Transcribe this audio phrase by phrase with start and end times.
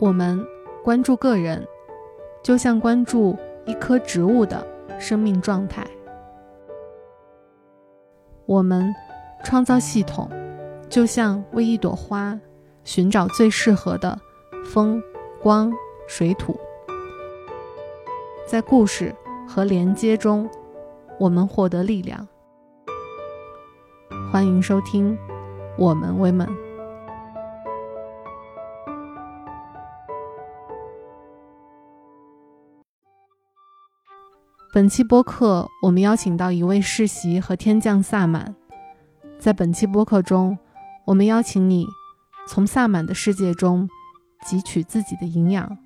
[0.00, 0.42] 我们
[0.82, 1.62] 关注个人，
[2.42, 3.36] 就像关注
[3.66, 4.66] 一棵植物的
[4.98, 5.84] 生命状态；
[8.46, 8.94] 我们
[9.44, 10.26] 创造系统，
[10.88, 12.40] 就像为一朵花
[12.82, 14.18] 寻找最适合的
[14.64, 15.02] 风、
[15.42, 15.70] 光、
[16.08, 16.58] 水土。
[18.46, 19.14] 在故事
[19.46, 20.48] 和连接中，
[21.18, 22.26] 我们获得力量。
[24.32, 25.14] 欢迎收听
[25.76, 26.46] 《我们为们》。
[34.72, 38.54] 本期播客，我们邀请到一位世袭和天降萨满。
[39.36, 40.56] 在本期播客中，
[41.04, 41.88] 我们邀请你
[42.46, 43.90] 从萨满的世界中
[44.46, 45.76] 汲取自己的营养，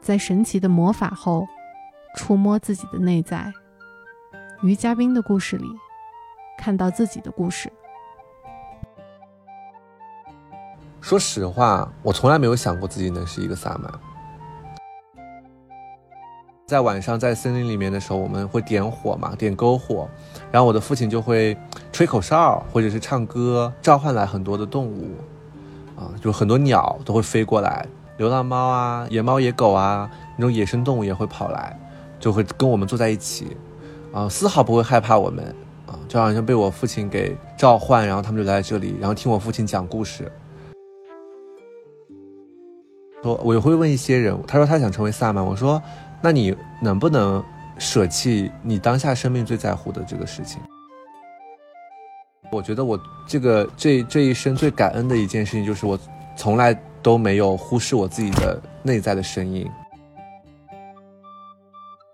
[0.00, 1.44] 在神奇的魔法后
[2.14, 3.52] 触摸自己的内在，
[4.62, 5.66] 于嘉宾的故事里
[6.56, 7.72] 看到自己的故事。
[11.00, 13.92] 说实话，我从来没有想过自己能是一个萨满。
[16.70, 20.08] 在晚上在森林里面的时候，我们会点火嘛，点篝火，
[20.52, 21.56] 然后我的父亲就会
[21.90, 25.08] 吹口哨或者是唱歌，召唤来很多的动物，
[25.96, 27.84] 啊，就很多鸟都会飞过来，
[28.18, 31.76] 流浪猫啊、野猫、野狗啊，那种野生动物也会跑来，
[32.20, 33.56] 就会跟我们坐在一起，
[34.12, 35.44] 啊，丝毫不会害怕我们，
[35.88, 40.30] 啊，就好像被我父亲给召唤，然后他们就来这里，然后听我父亲讲故事。
[43.24, 45.82] 说，我也会问一些人，他说他想成为萨满，我说。
[46.22, 47.42] 那你能不能
[47.78, 50.60] 舍弃你当下生命最在乎的这个事情？
[52.52, 55.98] 我觉得我这个这这一生最感恩的一件事情，就是我
[56.36, 59.66] 从来都没有忽视我自己的内在的声音。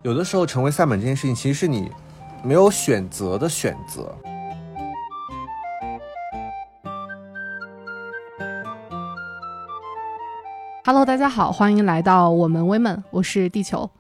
[0.02, 1.90] 有的时候成为萨满这件事情，其实是你
[2.44, 4.14] 没有选择的选择。
[10.84, 13.90] Hello，大家好，欢迎来到我们 Women，我是地球。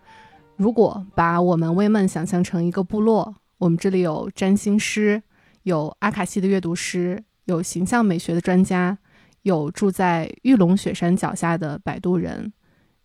[0.56, 5.22] 如果把我们微梦想象成一个部落，我们这里有占星师，
[5.64, 8.96] 有阿卡西的阅读师，有形象美学的专家，
[9.42, 12.52] 有住在玉龙雪山脚下的摆渡人，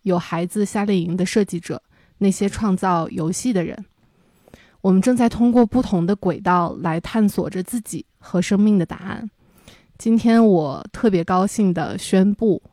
[0.03, 1.81] 有孩子夏令营的设计者，
[2.17, 3.85] 那些创造游戏的人。
[4.79, 9.29] 我们正在通过不同的轨道来探索着自己和生命的答案。
[9.97, 12.63] 今天我特别高兴地宣布。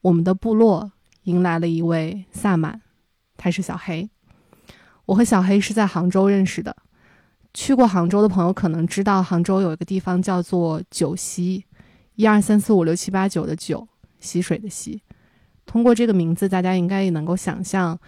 [0.00, 0.92] 我们的部落
[1.24, 2.80] 迎来了一位萨满，
[3.36, 4.08] 他是小黑。
[5.08, 6.76] 我和小黑是在杭州认识的。
[7.54, 11.64] 去过杭州的朋友可能知道，杭州有一个地方叫做九溪，
[12.16, 13.88] 一二三四五六七八九的九，
[14.20, 15.00] 溪水的溪。
[15.64, 17.98] 通过这个名字，大家应该也能够想象，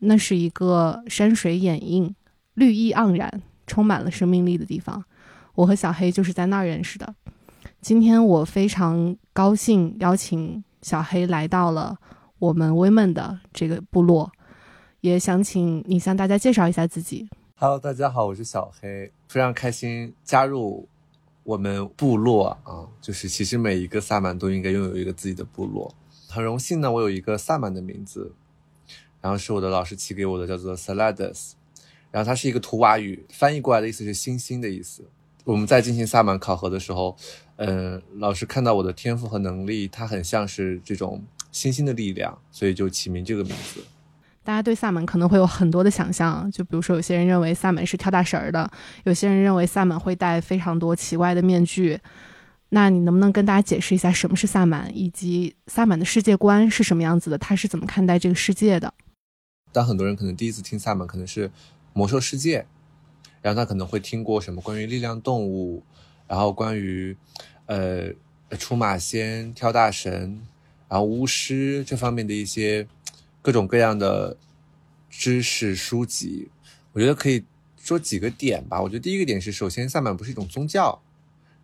[0.00, 2.12] 那是一个山水掩映、
[2.54, 5.04] 绿意盎然、充满了生命力的地方。
[5.54, 7.14] 我和小黑就是在那儿认识的。
[7.80, 10.62] 今天我非常高兴邀请。
[10.80, 11.96] 小黑来到了
[12.38, 14.30] 我们 women 的这个部落，
[15.08, 17.26] 也想请你向大家介绍一下自己。
[17.56, 20.86] Hello，大家好，我是小黑，非常开心加入
[21.44, 22.84] 我们部落啊！
[23.00, 25.94] 就是其实每一个萨满都应该拥有一个自己的部落。
[26.28, 28.30] 很荣幸呢，我有一个萨满的名字，
[29.22, 31.52] 然后是我的老师起给我的，叫做 Saladas，
[32.10, 35.02] 然后它是一个图瓦语，翻译过来的意思是星星的意思。
[35.44, 37.16] 我们在进行萨满考核的时候。
[37.60, 41.20] 嗯，老师看到我的天赋和能力，它很像是这种
[41.50, 43.82] 星星的力量，所以就起名这个名字。
[44.48, 48.70] 大家对萨满可能会有很多的想象，就比如说有些人认为萨满是跳大神儿的，
[49.04, 52.00] 有些人认为萨满会戴非常多奇怪的面具。
[52.70, 57.36] 那你能不能跟大家解释一下什么是萨满，以及萨满的世界观是什么样子的？
[57.36, 58.94] 他是怎么看待这个世界的？
[59.70, 61.50] 当很多人可能第一次听萨满，可能是
[61.92, 62.64] 魔兽世界，
[63.42, 65.82] 然后他可能会听过什么关于力量动物。
[66.26, 67.14] 然后关于，
[67.66, 68.10] 呃，
[68.58, 70.40] 出马仙、跳大神，
[70.88, 72.86] 然后巫师这方面的一些
[73.48, 74.36] 各种各样的
[75.08, 76.50] 知识书籍，
[76.92, 77.42] 我觉得可以
[77.80, 78.78] 说几个点吧。
[78.78, 81.00] 我觉得第一个点是，首先萨满不是一种宗教，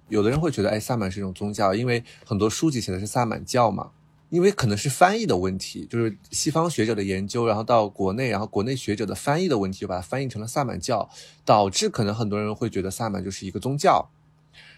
[0.09, 3.91] 有的人会觉得，哎，萨满是一种宗教，因为很多书籍写的是萨满教嘛。
[4.31, 11.11] 因为可能是翻译的问题，就是西方学者的研究，然后到国内，然后国内学者的翻译的问题，就把它翻译成了萨满教，
[11.45, 14.09] 导致可能很多人会觉得萨满就是一个宗教。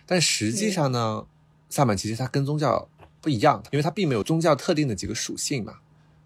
[0.05, 1.25] 但实际上呢，
[1.71, 2.89] 萨满其实它跟宗教
[3.21, 5.75] 不一样，因为它并没有宗教特定的几个属性嘛，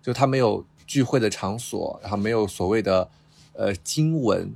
[0.02, 3.08] 就它没有聚会的场所，然后没有所谓的
[3.54, 4.52] 呃经文。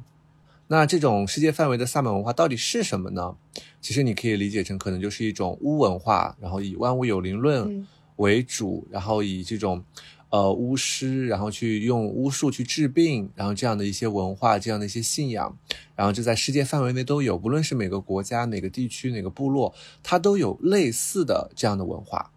[0.69, 3.37] 那这种世界范围的萨满文化到底是什么呢？
[3.81, 7.87] 其实你可以理解成可能就是一种巫文化，然后以万物有灵论
[8.17, 9.85] 为主，然后以这种。
[10.31, 15.57] 呃，巫师，然后去用巫术去治病，然后这样的一些文化，这样的一些信仰，
[15.95, 22.33] 然后就在世界范围内都有，不论是每个国家、哪个地区、哪个部落，它都有类似的这样的文化。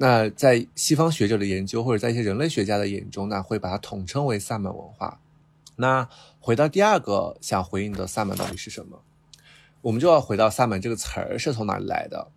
[0.00, 5.20] 那在西方学者的研究或者在一些人类学家的眼中，那会把它统称为萨满文化。
[5.74, 6.08] 那
[6.38, 9.02] 回到第二个想回应的萨满到底是什么？
[9.80, 12.30] 我们就要回到萨满这个词儿是从哪里来的？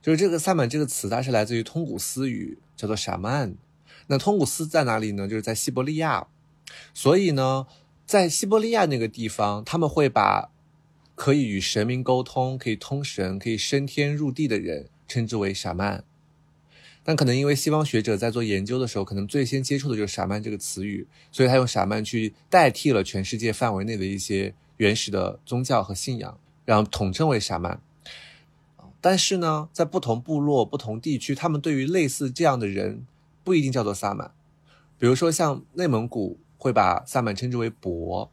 [0.00, 3.56] 就是这个萨满这个词，它是来自于通古斯语，叫做沙曼。
[4.06, 5.26] 那通古斯在哪里呢？
[5.26, 6.28] 就是在西伯利亚。
[6.94, 7.66] 所以呢，
[8.06, 10.50] 在西伯利亚那个地方，他们会把
[11.16, 16.04] 可以与神明沟通、可以通神、可以升天入地的人称之为沙曼。
[17.04, 27.80] 但可能因为西方学者在做研究的时候，可能最先接触的就是沙曼这个词语，所以他用沙曼去代替了全世界范围内的一些原始的宗教和信仰，然后统称为沙曼。
[29.00, 33.04] 但是呢，在不同部落、不同地区，他们对于类似这样的人
[33.42, 34.30] 不一定叫做萨满。
[34.96, 38.30] 比如说像内蒙古会把萨满称之为伯，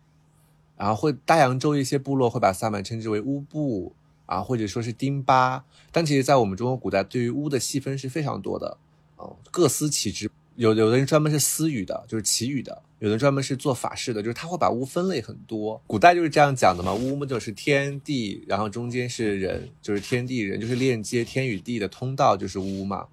[0.77, 3.94] 然后会大洋洲一些部落会把萨满称之为乌布。
[4.29, 8.77] 啊，或者说是丁巴，但其实，在我们中国古代，对于巫的细分是非常多的，
[9.15, 10.29] 哦，各司其职。
[10.55, 15.81] 有有的人专门是私语的，就是祈雨的；有的专门是做法事的，就是他会把巫分类很多。
[15.87, 23.07] 古代就是这样讲的嘛，巫嘛就是天地，然后中间是人，就是天地人，就是链接天与地的通道，就是巫嘛。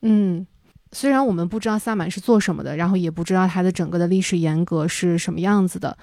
[0.00, 0.46] 嗯，
[0.92, 5.98] 虽然我们不知道萨满是做什么的，然后也不知道它的整个的历史沿革是什么样子的，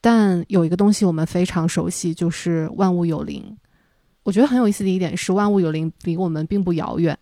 [0.00, 3.56] 但有一个东西我们非常熟悉，就是万物有灵。
[4.24, 7.18] 我觉得很有意思的一点是，万物有灵离我们并不遥远。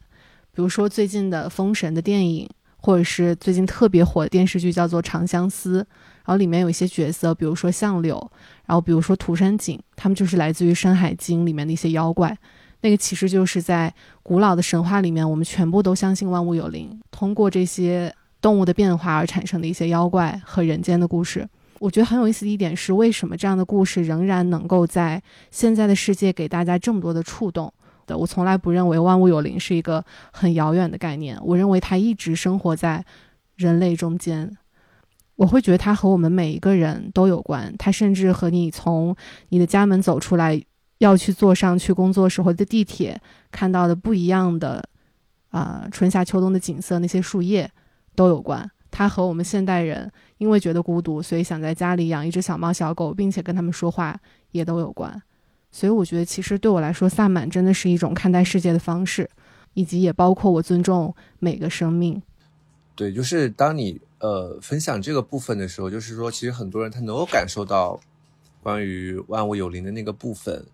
[0.52, 5.86] 比如说最近的《封神》的电影，或者是最近特别火的电视剧叫做《长相思》，然
[6.26, 8.30] 后里面有一些角色，比如说相柳，
[8.66, 12.36] 然后比如说涂山璟，他们就是来自于《山海经》里面的一些妖怪。
[12.82, 21.48] 那个其实就是在古老的神话里面，我们全部都相信万物有灵，通过这些动物的变化而产生的一些妖怪和人间的故事。
[21.80, 27.72] 我觉得很有意思的一点是，为什么这样的故事仍然能够在现在的世界给大家这么多的触动？
[28.06, 33.02] 的，我从来不认为万物有灵是一个很遥远的概念，我认为它一直生活在
[33.56, 34.58] 人类中间。
[35.36, 39.16] 我会觉得它和我们每一个人都有关，它甚至和你从
[39.48, 40.62] 你的家门走出来
[40.98, 43.18] 要去坐上去工作时候的地铁
[43.50, 44.86] 看到的不一样的
[45.48, 47.70] 啊春夏秋冬的景色，那些树叶
[48.14, 48.70] 都有关。
[48.90, 54.18] 它和我们现代人因为觉得孤独，所以想在家里养一只小猫小狗，并且跟他们说话，
[54.52, 55.22] 也都有关。
[55.70, 59.28] 所以我觉得，其实对我来说，萨满真的是一种看待世界的方式，
[59.74, 62.22] 以及也包括我尊重每个生命。
[62.94, 68.00] 对，就是当你呃分享这个部分的时候，就是说，其实很多人他能够感受到
[68.62, 70.64] 关于万物有灵的那个部分，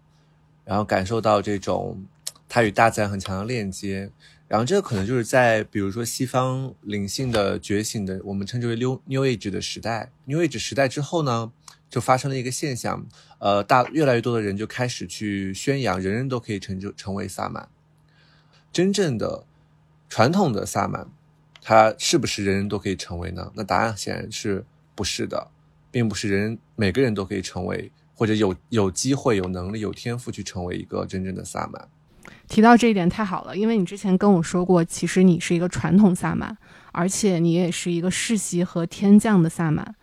[0.64, 2.00] 然后感受到这种
[2.48, 4.08] 他与大自然很强的链接。
[4.48, 11.50] 然后这个可能就是在比如说西方灵性的觉醒的，我们称之为 New New Age 的时代，New Age 时代之后呢，
[11.90, 13.06] 就发生了一个现象，
[13.38, 17.68] 呃，大越来越多的人就开始去宣扬，人人都可以成就成为萨满。
[18.72, 19.44] 真正的
[20.08, 21.10] 传统的萨满，
[21.60, 23.50] 他是不是人人都可以成为呢？
[23.56, 24.64] 那答案显然是
[24.94, 25.48] 不是的，
[25.90, 31.88] 并不是人每个人都可以成为，或者有有机会、有能力、有天赋去成为一个真正的萨满。
[32.48, 36.56] 提到这一点太好了，因为你之前跟我说过，其实你是一个传统萨满，
[36.92, 39.94] 而且你也是一个世袭和天降的萨满，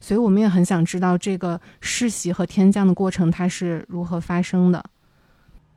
[0.00, 4.84] 所以我们也很想知道这个世袭和天降的过程它是如何发生的。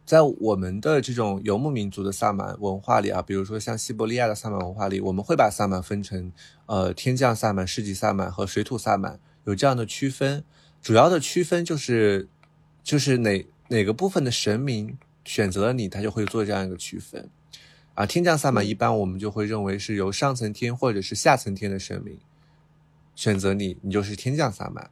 [0.05, 6.31] 在我们的这种游牧民族的萨满文化里啊，比如说像西伯利亚的萨满文化里，我们会把萨满分成
[6.65, 10.43] 呃天降萨满、世袭萨满和水土萨满，有这样的区分。
[10.81, 12.27] 主要的区分就是
[12.83, 14.97] 就是哪哪个部分的神明。
[15.25, 17.29] 选择了你，他就会做这样一个区分，
[17.95, 22.17] 啊，天降萨满一般我们就会认为是由上层天或者是下层天的神明
[23.15, 24.89] 选择你，你就是天降萨满。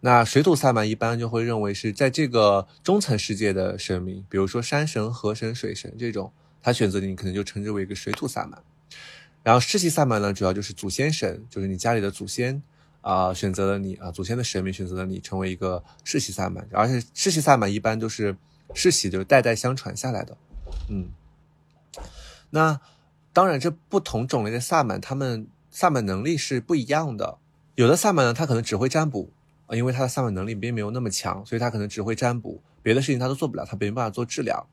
[0.00, 6.30] 那水土萨满一般就会认为是在这个中层世界的神明，比如说山神、河神、水神这种，
[6.62, 8.62] 他选择你可能就称之为一个水土萨满。
[9.42, 12.62] 然后世袭萨满呢，主要就是祖先神，就是你家里的祖先
[13.00, 18.36] 啊选择了你啊，祖先的神明选择了你成为一个世袭萨满，而且世袭萨满一般都是。
[18.72, 20.36] 世袭就是代代相传下来的，
[20.88, 21.10] 嗯，
[22.50, 22.80] 那
[23.32, 27.38] 当然，这不同种类的萨满，他们萨满能力是不一样的。
[27.74, 29.32] 有的萨满呢，他可能只会占卜
[29.66, 34.64] 啊，因为他的萨满能力并没有那么强，所以他可能只会占卜，别的事情他都做不了，他没办法做治疗。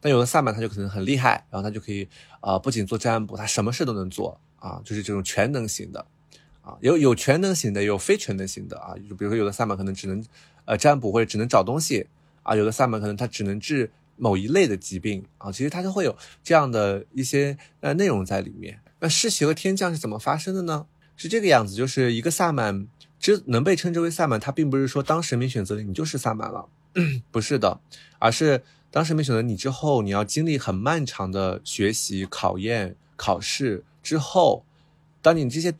[0.00, 2.08] 但有的萨满他就可能很厉害，然后他就可以
[2.40, 6.06] 啊，不仅做占卜，他什么事都能做啊，就是这种全能型的
[6.62, 10.24] 啊，有有全能型的，有非全能型的啊，就比如说有的萨满可能只能
[10.66, 12.06] 呃占卜或者只能找东西。
[12.44, 18.78] 啊，有的萨满可能他只能治某一类的疾病啊，其实他就会有这样的一些呃内容在里面。
[19.00, 20.86] 那世袭和天降是怎么发生的呢？
[21.16, 22.86] 是这个样子，就是一个萨满
[23.18, 26.68] 之能被称之为萨满，他并不是说当神明选择你就是萨满了，
[27.30, 27.80] 不是的，
[28.18, 34.64] 而是当神明选择你之后，你要经历很漫长的学习、考验、考试之后，
[35.20, 35.74] 当你这些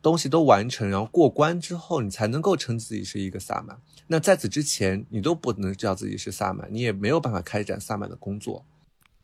[0.00, 3.78] 东西都完成，然后过关之后，你才能够称自己是一个萨满。
[4.08, 8.64] 那在此之前，你都不能叫自己是萨满，你也没有办法开展萨满的工作。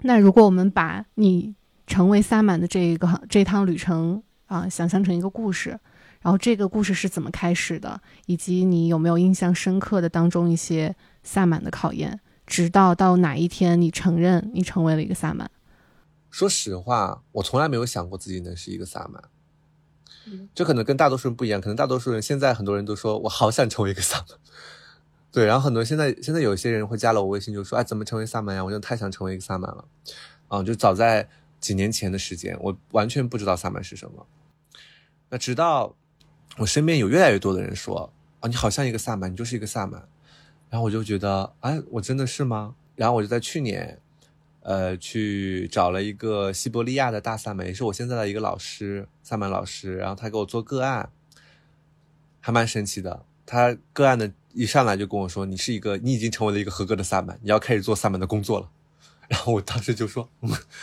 [0.00, 1.54] 那如果我们把你
[1.86, 5.78] 成为萨满的这一个这趟旅程啊，想象成一个故事，
[6.20, 15.50] 然后这个故事是怎么开始的，以及你有没有印象深刻的当中一些萨满的考验，直到到哪一天你承认你成为了一个萨满？
[16.30, 19.22] 说实话，我从来没有想过自己能是一个萨满。
[20.54, 24.26] 这可能跟大多数人不一样，可能大多数人现在很多人都说我好想成为一个萨满，
[25.30, 28.64] 对，然后很多现在现在有些人会加了我微信，就说哎怎么成为萨满呀？
[28.64, 29.84] 我真的太想成为一个萨满了，
[30.48, 31.28] 啊，就早在
[31.60, 34.26] 几年前的时间，我完全不知道萨满是什么，
[35.30, 35.94] 那直到
[36.58, 40.08] 我身边有越来越多的人说啊你好像一个萨满，你就是一个萨满，
[40.70, 42.76] 然后我就觉得哎我真的是吗？
[42.96, 44.00] 然后我就在去年。
[44.64, 49.97] 呃，去找了一个西伯利亚的大萨满，也是我现在的一个老师，萨满老师。
[49.97, 51.11] 然后他给我做个案，
[52.40, 53.25] 还蛮神奇的。
[53.47, 58.71] 他个案的一上来就跟我说：“你是一个，你已经成为了一个合格的萨满，你要开始做萨满的工作了。
[59.28, 60.28] ”然后我当时就说：“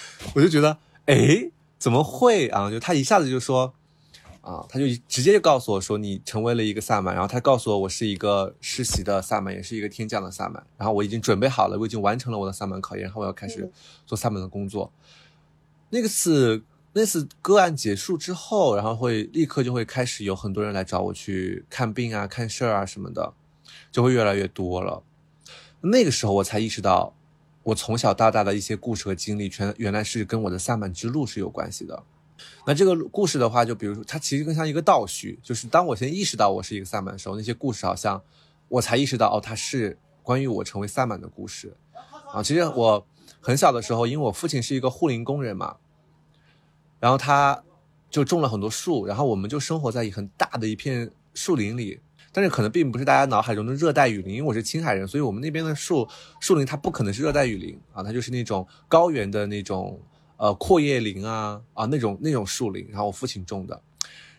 [0.36, 3.74] 我就觉得，哎，怎么会啊？”就他一下子就说。
[4.42, 13.72] 啊，他就直接就告诉我说，你成为了一个萨满，然后他告诉我，我是一个世袭的萨满，也是一个天降的萨满，然后我已经准备好了，我已经完成了我的萨满考验，然后我要开始
[14.06, 14.92] 做萨满的工作。
[15.92, 23.34] 那个次那次个案结束之后，然后会立刻就会开始有很多人来找我去看病啊、看事儿啊什么的，
[23.92, 25.04] 就会越来越多了。
[25.82, 27.14] 那个时候我才意识到，
[27.64, 32.04] 我从小到大的一些故事和经历，全原来是跟我的萨满之路是有关系的。
[32.66, 38.22] 那这个故事的话，就比如说，它其实更像一个倒叙，就是当我先意识到我是一个萨满的时候，那些故事好像
[38.68, 41.76] 我才意识到，哦，它是关于我成为萨满的故事
[42.32, 42.44] 啊。
[42.44, 43.06] 其实我
[43.40, 45.78] 很小的时候，因为我父亲是一个护林工人嘛，
[47.00, 47.64] 然后他
[48.10, 52.00] 就种了很多树，然后我们就生活在很大的一片树林里，
[52.32, 56.08] 但是可能并不是大家脑海中的热带雨林，因为我是青海人，所以我们那边的树
[56.40, 60.00] 树林它不可能是热带雨林啊，它就是那种高原的那种。
[60.42, 63.80] 呃，阔叶林啊啊那种那种树林，然后我父亲种的，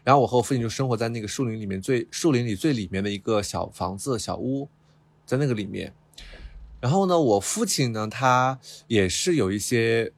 [0.03, 4.69] 然后我和我父亲就生活在那个树林里面最树林里最里面的一个小房子小屋，
[5.25, 5.95] 在那个里面。
[6.81, 10.13] 然后呢，我父亲呢，他也是有一些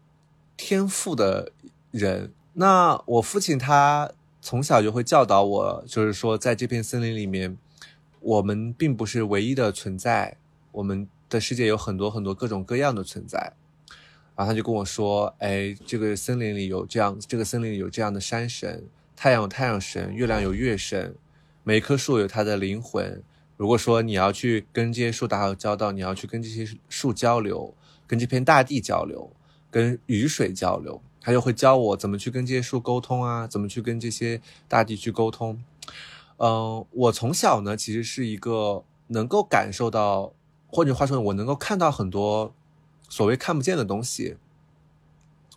[0.56, 1.52] 天赋的
[1.90, 2.32] 人。
[2.54, 4.10] 那我父亲他
[4.40, 7.58] 从小就会教导我，就是说，在这片森林里面，
[8.20, 10.38] 我们并不是唯一的存在，
[10.72, 13.52] 我们的世界有很多很多各种各样的存在。
[14.36, 21.14] 然后他就跟我说：“哎，这个森林里有这样，这个森林里有这样的山神，太阳有太阳神，月亮有月神，
[21.62, 23.22] 每一棵树有它的灵魂。
[23.56, 27.72] 如果说你要去跟这些树打好交道，你要去跟这些树交流，
[28.08, 29.30] 跟这片大地交流，
[29.70, 35.62] 跟雨水交流，他就会教我怎么去跟这些树沟通啊，怎么去跟这些大地去沟通。
[36.38, 40.32] 嗯，我从小呢，其实是一个能够感受到，
[40.66, 42.52] 或者话说，我能够看到很多。”
[43.08, 44.37] 所谓看不见的东西，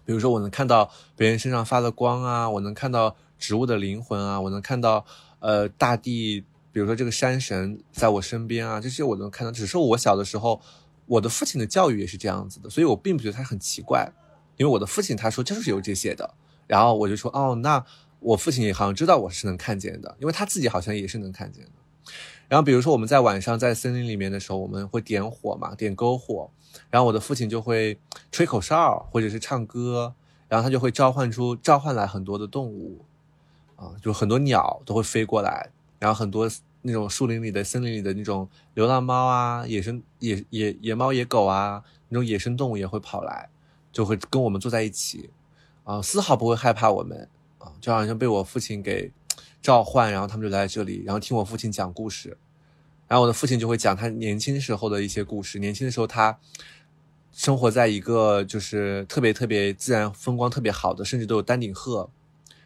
[0.05, 5.05] 比如说我能看到别人身上发的光啊，我能看到植物的灵魂啊，我能看到
[5.39, 9.51] 呃大地，比如说这个山神在我身边啊，这些我能看到。
[9.51, 10.61] 只是我小的时候，
[11.05, 14.11] 我的父亲的教育也是这样子的，所以我并不觉得他很奇怪，
[14.57, 16.33] 因为我的父亲他说就是有这些的，
[16.67, 17.83] 然后我就说哦，那
[18.19, 21.71] 我父亲也好像知道我是能看见的，因为他自己好像也是能看见的。
[22.47, 26.49] 然后比如说我们在晚上在森林里面的时候，我们会点火嘛，点篝火。
[26.89, 27.97] 然后我的父亲就会
[28.31, 30.13] 吹口哨，或者是唱歌，
[30.47, 33.03] 然后他就会召唤出召唤来很多的动物，
[33.75, 36.47] 啊，就很多鸟都会飞过来，然后很多
[36.83, 43.49] 那种树林里的、森林里的那种流浪猫啊、野生野野野猫、野狗啊，那种野生动物也会跑来，
[43.91, 45.31] 就会跟我们坐在一起，
[45.83, 47.27] 啊，丝毫不会害怕我们，
[47.57, 49.11] 啊，就好像被我父亲给
[49.61, 52.37] 召唤，然后他们就来这里，然后听我父亲讲故事。
[53.07, 55.59] 然后我的父亲就会讲他年轻时候的一些故事。
[55.59, 56.37] 年轻的时候，他
[57.31, 62.09] 生活在一个就是特别特别自然风光特别好的，甚至都有丹顶鹤。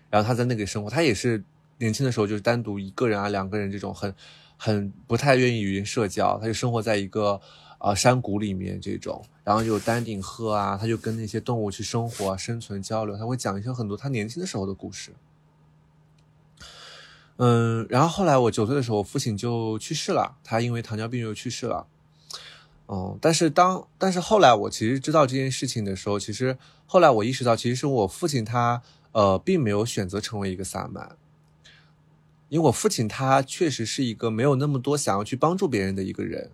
[0.09, 1.43] 然后他在那个生活，他也是
[1.77, 4.13] 年轻的时候就是单独一个人啊，两个人这种很
[4.57, 6.39] 很不太愿意与人社交。
[6.39, 7.39] 他就生活在一个
[7.79, 13.15] 呃山谷里面这种，然后有丹顶鹤啊，他就跟那些动物去生活、生存、交流。
[13.15, 15.11] 他会讲一些很多他年轻的时候的故事。
[17.37, 21.87] 嗯，然后后来我九岁的时候，我父亲就去世了，他因为糖尿病就去世了。
[22.87, 28.81] 嗯，但是当但是后来我其实知道这件事情的时候，其实后来我意识到，其实是我父亲他
[29.13, 31.15] 呃并没有选择成为一个萨满，
[32.49, 36.51] 因为我父亲他确实是一个没有那么多想要去帮助别人的一个人，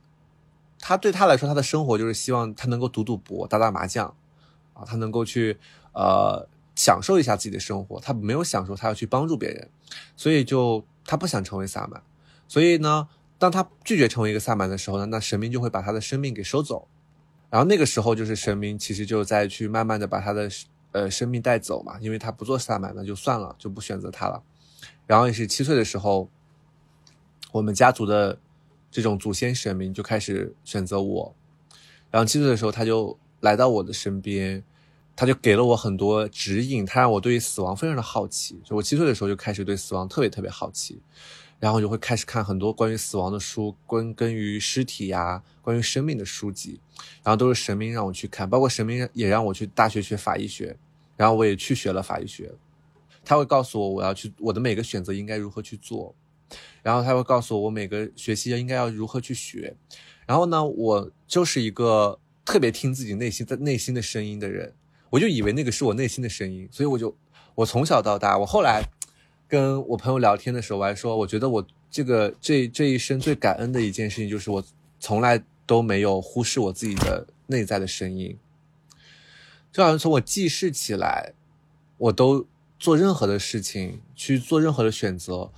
[0.79, 4.13] 他对他来说，他的生活就是希望他能够赌赌博、打打麻将，
[4.73, 5.57] 啊，他能够去
[5.93, 7.99] 呃享受一下自己的生活。
[7.99, 9.69] 他没有享受，他要去帮助别人，
[10.15, 12.01] 所以就他不想成为萨满。
[12.47, 16.87] 所以呢，当他拒绝成为一个萨满的时候呢，那神明就会把他的生命给收走。
[17.49, 20.49] 然后那个时候，就是神明其实就在去慢慢的把他的
[20.91, 24.43] 呃生命带走嘛，因为他不做萨满，那就算了，就不选择他了。
[25.05, 26.29] 然后也是七岁的时候，
[27.51, 28.37] 我们家族的
[28.91, 31.35] 这种祖先神明就开始选择我。
[32.11, 34.63] 然后七岁的时候，他就来到我的身边，
[35.17, 38.57] 他就给了我很多指引，他让我对于死亡非常的好奇。
[38.63, 41.01] 就我七岁的时候就开始对死亡特别特别好奇。
[41.59, 46.79] 然后就会开始看很多关于死亡的书，关关于尸体呀，关于生命的书籍，
[47.23, 50.77] 然后都是神明让我去看，包括神明也让我去大学学法医学，
[51.15, 52.53] 然后我也去学了法医学，
[53.25, 56.13] 他会告诉我我要去我的每个选择应该如何去做，
[56.83, 59.75] 然后他会告诉我我每个学习应该要如何去学，
[60.27, 64.75] 然后呢，我就是一个特别听自己内心的内心的声音的人，
[65.09, 67.15] 我就以为那个是我内心的声音，所以我就
[67.55, 68.83] 我从小到大，我后来。
[69.49, 74.61] 跟我朋友聊天的时候，我还说，我觉得我这个这这一生最感恩的一件事情，就是我
[74.99, 78.37] 从来都没有忽视我自己的内在的声音。
[79.71, 81.31] 就好像从我记事起来，
[81.97, 82.45] 我都
[82.77, 85.49] 做任何的事情，去做任何的选择，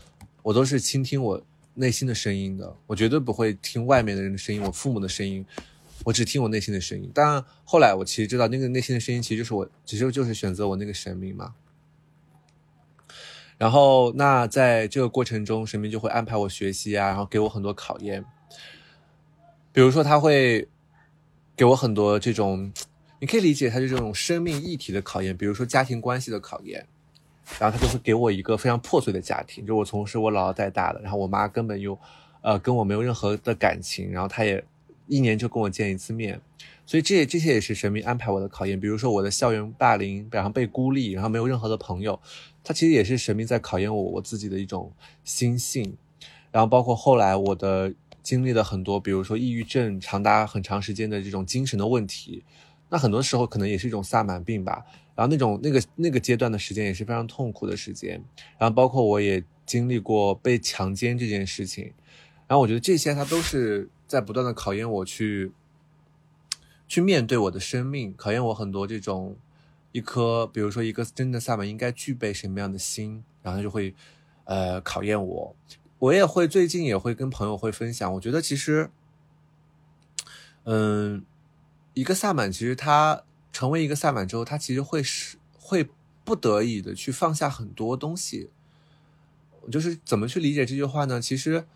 [0.44, 1.42] 我都是倾听我
[1.74, 2.76] 内心的声音的。
[2.86, 5.44] 我绝对不会听外面的人的声音，我父母的声音，
[6.06, 7.12] 我只听我内心的声音。
[7.14, 11.54] 当然，后来我其实知道，那个内心的声音其实就是我，其实就是选择我那个神明嘛。
[13.58, 18.24] 然后，那在这个过程中，神明就会安排我学习啊，然后给我很多考验。
[19.72, 20.68] 比如说，他会
[21.56, 22.72] 给我很多这种，
[23.20, 26.88] 你可以理解它是这种生命议题的考验，比如说家庭关系的考验。
[27.58, 31.98] 然后他就会给我一个非常破碎的家庭，就我从是我姥姥带大的，然后我妈根本又，
[32.42, 34.64] 呃，跟我没有任何的感情，然后他也
[35.10, 36.40] 一年就跟我见一次面。
[36.86, 42.20] 所以这这些也是神明安排我的考验，比如说我的校园霸凌，然后被孤立，然后没有任何的朋友，
[42.64, 44.92] 他其实也是神明在考验我我自己的一种
[45.24, 45.98] 心性。
[46.52, 52.44] 然后包括后来我的经历了很多，比如说抑郁症，长达很长时间的这种精神的问题，
[52.90, 54.84] 那很多时候可能也是一种萨满病吧。
[55.16, 58.20] 然后那种那个那个阶段的时间也是非常痛苦的时间。
[58.58, 61.94] 然后包括我也经历过被强奸这件事情，
[62.48, 65.54] 然后我觉得这些它都是在不断的考验我去。
[66.92, 69.38] 去面对我的生命，考验我很多这种
[69.92, 73.94] 一颗，比如说一个真的萨满应该具备什么样的心，然后就会，
[74.46, 75.56] 呃，考验我。
[76.00, 78.90] 我也会最近也会跟朋友会分享，我觉得其实，
[80.64, 81.24] 嗯，
[81.94, 83.22] 一个萨满其实他
[83.54, 85.88] 成为一个萨满之后，他其实会是会
[86.24, 88.50] 不得已的去放下很多东西。
[89.72, 91.22] 就是怎么去理解这句话呢？
[91.22, 91.68] 其实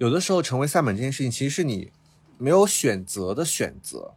[0.00, 1.92] 有的时候成为萨满这件事情，其实是你
[2.38, 4.14] 没有选择的选择。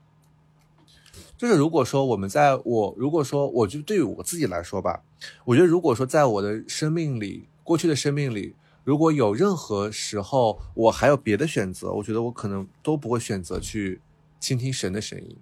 [1.37, 5.03] 就是如果说我们在我如果说我就对于我自己来说吧，
[5.43, 13.99] 我觉得如果说在我的生命里，过去的生命里，如果有任何时候我还有别的选择，我觉得我可能都不会选择去
[14.39, 15.35] 倾听神的声音。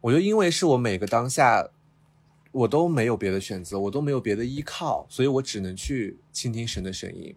[0.00, 1.68] 我觉得因为是我每个当下，
[2.50, 7.36] 我都没有别的选择，我都没有别的依靠，所以我只能去倾听神的声音。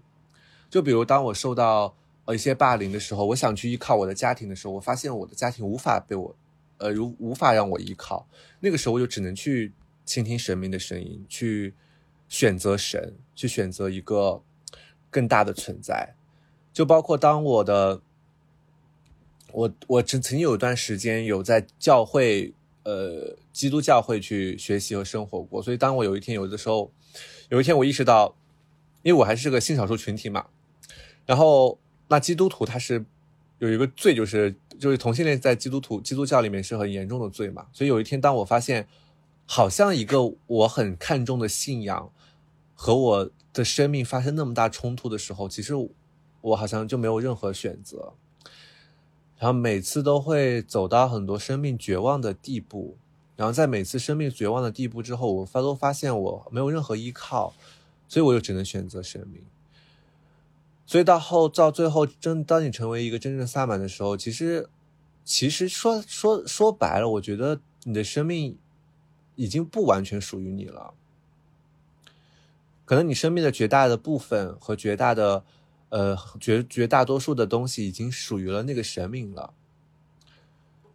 [0.70, 2.36] 就比如当我受到呃。
[2.36, 6.36] 一些霸凌的时候，我想去依靠我的家庭的时候，我发现我的家庭无法被我，
[6.78, 8.28] 呃，如无法让我依靠。
[8.60, 9.74] 那个时候，我就只能去
[10.06, 11.74] 倾听神明的声音，去
[12.28, 14.44] 选择神，去选择一个
[15.10, 16.16] 更大的存在。
[16.72, 18.02] 就包括当我的，
[19.52, 22.54] 我我曾曾经有一段时间有在教会，
[22.84, 25.64] 呃，基督教会去学习和生活过。
[25.64, 26.92] 所以，当我有一天有的时候，
[27.50, 28.36] 有一天我意识到，
[29.02, 30.46] 因为我还是个性少数群体嘛，
[31.30, 31.78] 然后。
[32.12, 33.06] 那基督徒他是
[33.60, 37.68] 有一个罪，就是就是同性恋在基督徒基督教里面是很严重的罪嘛。
[37.72, 38.88] 所以有一天，当我发现
[39.46, 42.12] 好像一个我很看重的信仰
[42.74, 45.76] 和我的生命发生那么大冲突的时候，其实
[46.42, 48.14] 我好像就没有任何选择。
[49.38, 52.98] 然后每次都会走到很多生命绝望的地步，
[53.36, 57.54] 然后在每次生命绝望的地步之后，我发都发现我没有任何依靠，
[58.08, 59.44] 所以我就只能选择生命。
[60.90, 64.68] 所以到后到最后，真当你成为一个真正萨满的时候，其实，
[65.24, 68.58] 其实说说说白了，我觉得你的生命
[69.36, 70.96] 已经不完全属于你了。
[72.86, 75.46] 可能你生命的绝大的部分和绝大的，
[75.90, 79.54] 呃绝绝大多数的东西，已经属于了那个神明了。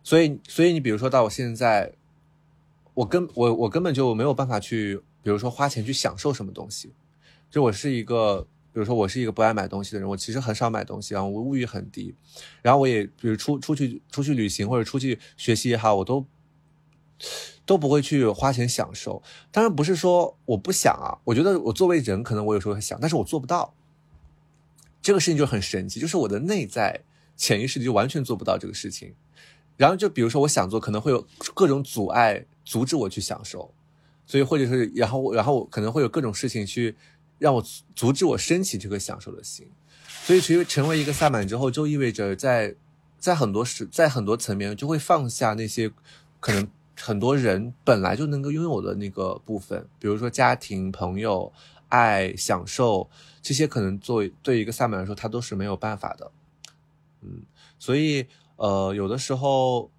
[0.02, 1.92] 所以，所以你比如说到我现在，
[2.94, 6.92] 我根我我根本就没有办法去，比如说花钱去享受什么东西，
[7.48, 8.48] 就我是一个。
[8.74, 12.12] 比如说我是一个不爱买东西的人，我其实很少买东西啊，我物欲很低。
[12.60, 16.26] 然后我也比如出出去出去旅行或者出去学习也好，我都
[17.64, 19.22] 都不会去花钱享受。
[19.52, 23.72] 当然不是说我不想啊，我觉得我作为人可能我有时候会想，但是我做不到。
[25.00, 27.02] 这个事情就很神奇，就是我的内在
[27.36, 29.14] 潜意识里就完全做不到这个事情。
[29.76, 33.72] 然后就比如说我想做，可能会有各种阻碍阻止我去享受。
[34.26, 36.96] 所以，或者是，然后，然后可能会有各种事情去
[37.38, 39.68] 让我阻止我升起这个享受的心。
[40.24, 42.74] 所以，其实成为一个萨满之后，就意味着在
[43.18, 45.90] 在很多时，在很多层面，就会放下那些
[46.40, 46.68] 可能
[46.98, 51.52] 很多人本来就能够拥有的那个部分，比如说家庭、朋友、
[51.88, 53.08] 爱、享受
[53.42, 56.30] 这些，可能作为对一个萨满来说，他都是没有办法的。
[57.22, 57.42] 嗯，
[57.78, 59.90] 所以，呃，有的时候，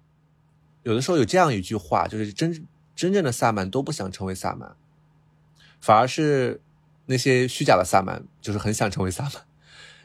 [0.82, 2.66] 有的时候有这样一句话，就是真。
[2.96, 4.74] 真正的萨满都不想成为萨满，
[5.82, 6.62] 反而是
[7.06, 9.32] 那些虚假的萨满，就是很想成为萨满，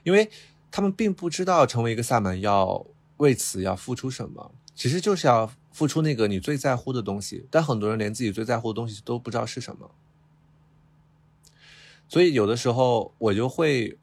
[0.03, 0.31] 因为
[0.71, 2.85] 他们并不知道成为一个萨满要
[3.17, 7.45] 为此要付出什么，其实就是要付出那个你最在乎的东西。
[7.51, 9.91] 但很多人连自己最在乎的东西都不知道是什么，
[12.07, 13.97] 所以有的时候我就会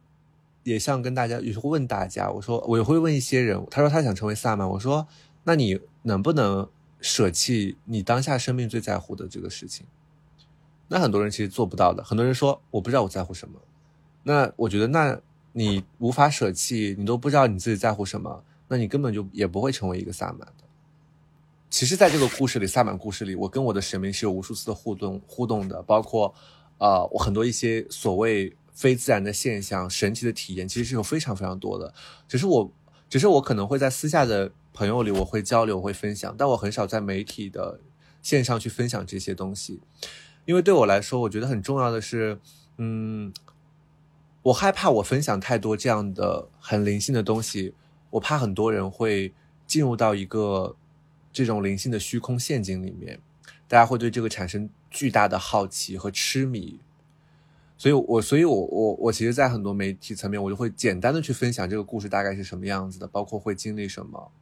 [0.64, 5.06] 也像跟大家，也会问大家，我说我也会问一些人，他说他想成为萨满，我说
[5.44, 6.68] 那你能不能？
[7.00, 9.86] 舍弃你当下生命最在乎的这个事情，
[10.88, 12.02] 那很多人其实做不到的。
[12.02, 13.60] 很多人说我不知道我在乎什么，
[14.22, 15.20] 那我觉得，那
[15.52, 20.64] 你无法舍弃，你都不知道你自己在乎什么，那你根本就也不会成为一个萨满的。
[21.70, 26.34] 其实，在这个故事里，萨满故事里，我跟我的神明是有无数次的互动互动的，包括
[26.78, 31.92] 呃，我很多一些所谓非自然的现象、神奇的体验，其实是有非常非常多的。
[32.26, 32.72] 只是我，
[33.08, 34.52] 只是我可能会在私下的。
[34.70, 37.80] 朋友里我会交流，会分享，但我很少在媒体的
[38.22, 39.80] 线上去分享这些东西，
[40.48, 42.40] 因为对我来说，我觉得很重要的是，
[42.78, 43.30] 嗯，
[44.44, 47.74] 我害怕我分享太多这样的很灵性的东西，
[48.08, 49.34] 我怕很多人会
[49.66, 50.74] 进入到一个
[51.30, 53.20] 这种灵性的虚空陷阱里面，
[53.68, 56.80] 大家会对这个产生巨大的好奇和痴迷。
[57.76, 64.32] 所以，我，所以我，我，我其实，在很多媒体层面，我就会简单的去分享这个故事大概是什么样子的，包括会经历什么。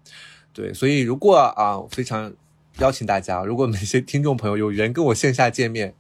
[0.52, 2.32] 对，所以如果啊，非常
[2.78, 5.94] 邀请大家，如果哪些听众朋友有缘跟我线下见面，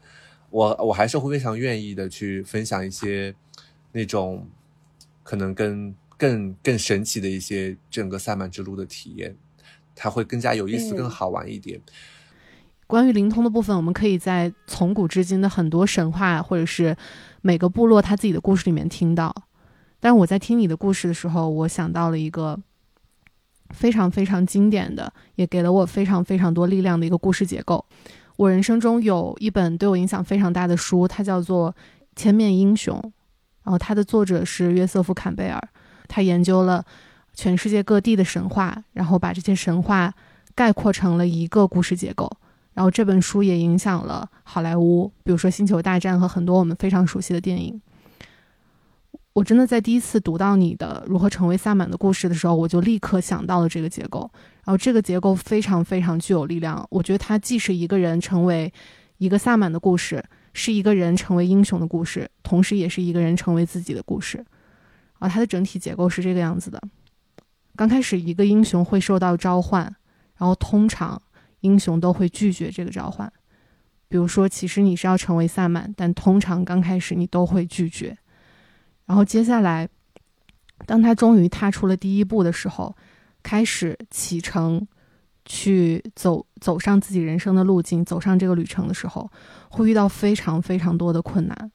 [0.50, 3.34] 我，我还是会非常愿意的去分享一些
[3.92, 4.46] 那种
[5.22, 9.34] 可能更更更神奇的一些整个塞满之路的体验，
[9.94, 11.80] 它会更加有意思、更好玩一点。
[12.86, 16.94] 关于灵通的部分，我们可以在从古至今的很多神话，或者是
[17.40, 19.34] 每个部落他自己的故事里面听到。
[19.98, 22.60] 但是我在听你的故事的时候，我想到了一个
[23.70, 27.84] 非常非常经典的，也给了我非常非常多力量的一个故事结构。
[28.36, 31.70] 我人生中有一本对我影响非常大的书，它叫做
[32.14, 32.94] 《千面英雄》，
[33.64, 35.60] 然后它的作者是约瑟夫·坎贝尔，
[36.06, 36.84] 他研究了
[37.34, 40.12] 全世界各地的神话，然后把这些神话
[40.54, 42.30] 概括成了一个故事结构。
[42.74, 47.80] 然后这本书也影响了好莱坞，比如说《星球大战》和很多我们非常熟悉的电影。
[49.36, 54.30] 我真的在第一次读到你的如何成为萨满的故事的时候，我就立刻想到了这个结构。
[54.64, 56.82] 然后这个结构非常非常具有力量。
[56.90, 58.72] 我觉得它既是一个人成为
[59.18, 64.42] 一个萨满的故事，是一个人成为英雄的故事，同时也是一个人成为自己的故事。
[65.18, 66.80] 啊，它的整体结构是这个样子的。
[67.76, 69.84] 刚开始，一个英雄会受到召唤，
[70.38, 71.20] 然后通常。
[71.60, 73.30] 英雄都会拒绝这个召唤，
[74.08, 78.16] 比如说，其实你是要成为萨满，但通常刚开始你都会拒绝。
[79.06, 79.88] 然后接下来，
[80.84, 82.94] 当他终于踏出了第一步的时候，
[83.42, 84.86] 开始启程，
[85.44, 89.30] 去走走上自己人生的路径，走上这个旅程的时候，
[89.68, 91.72] 会遇到非常非常多的困难。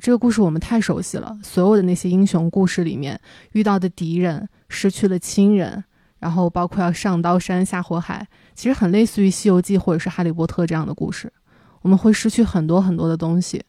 [0.00, 3.20] 这个故事我们太熟悉了，所有的那些英雄故事里面
[3.52, 5.84] 遇到的敌人，失去了亲人。
[6.20, 11.32] 然后包括要上刀山下火海，其实很类似于《西游记》或者是《哈利波特》这样的故事。
[11.80, 13.62] 我们会失去很多很多的东西。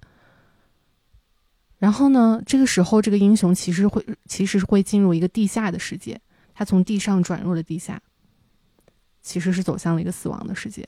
[1.79, 6.21] 然后呢，这个时候这个英雄其实会其实是会进入一个地下的世界，
[6.53, 7.99] 他从地上转入了地下，
[9.23, 10.87] 其实是走向了一个死亡的世界。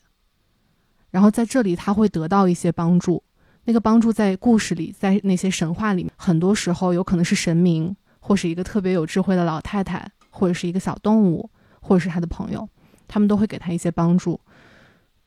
[1.09, 3.23] 然后在这里他会得到一些帮助，
[3.63, 10.09] 那个帮助在故事里，在那些神话里面，很多时候有可能是神明或是一个特别有智慧的老太太。
[10.33, 11.49] 或者是一个小动物，
[11.81, 12.65] 或者是他的朋友，
[13.05, 14.39] 他们都会给他一些帮助。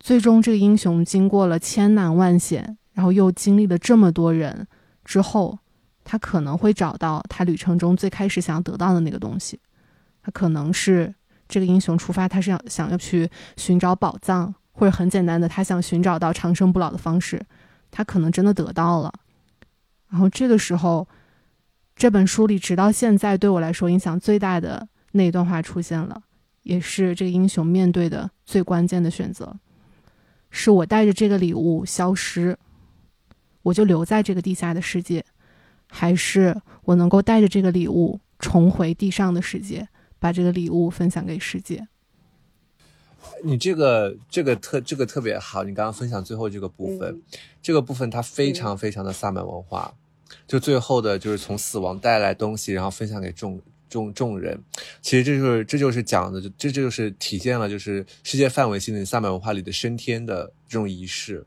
[0.00, 4.66] 最终，这个英雄经过了千难万险，然后又经历了这么多人
[5.04, 5.58] 之后，
[6.02, 9.58] 他可能会找到他旅程中最开始想要得到的那个东西。
[10.22, 11.14] 他可能是
[11.48, 17.44] 这个英雄出发，他是要想要去寻找宝藏，或者很简单的，他想寻找到长生不老的方式。
[17.90, 19.12] 他可能真的得到了。
[20.08, 21.06] 然后这个时候，
[21.94, 26.22] 这本书里，直到现在对我来说影响最大的那一段话出现了，
[26.62, 29.54] 也是这个英雄面对的最关键的选择：
[30.50, 32.56] 是我带着这个礼物消失，
[33.64, 35.24] 我就留在这个地下的世界，
[35.90, 39.88] 还是我能够带着这个礼物重回地上的世界，
[40.20, 41.88] 把这个礼物分享给世界？
[43.42, 47.22] 你这个这个特这个特别好，你刚刚分享最后这个部分，
[47.60, 49.92] 这个部分它非常非常的萨满文化。
[50.46, 54.62] 就最后的，就是从死亡带来东西，然后分享给众众众人。
[55.00, 61.46] 其实这就是这就是讲的，这这就是体现了，就是世界范围性的萨满文化里的升天的这种仪式。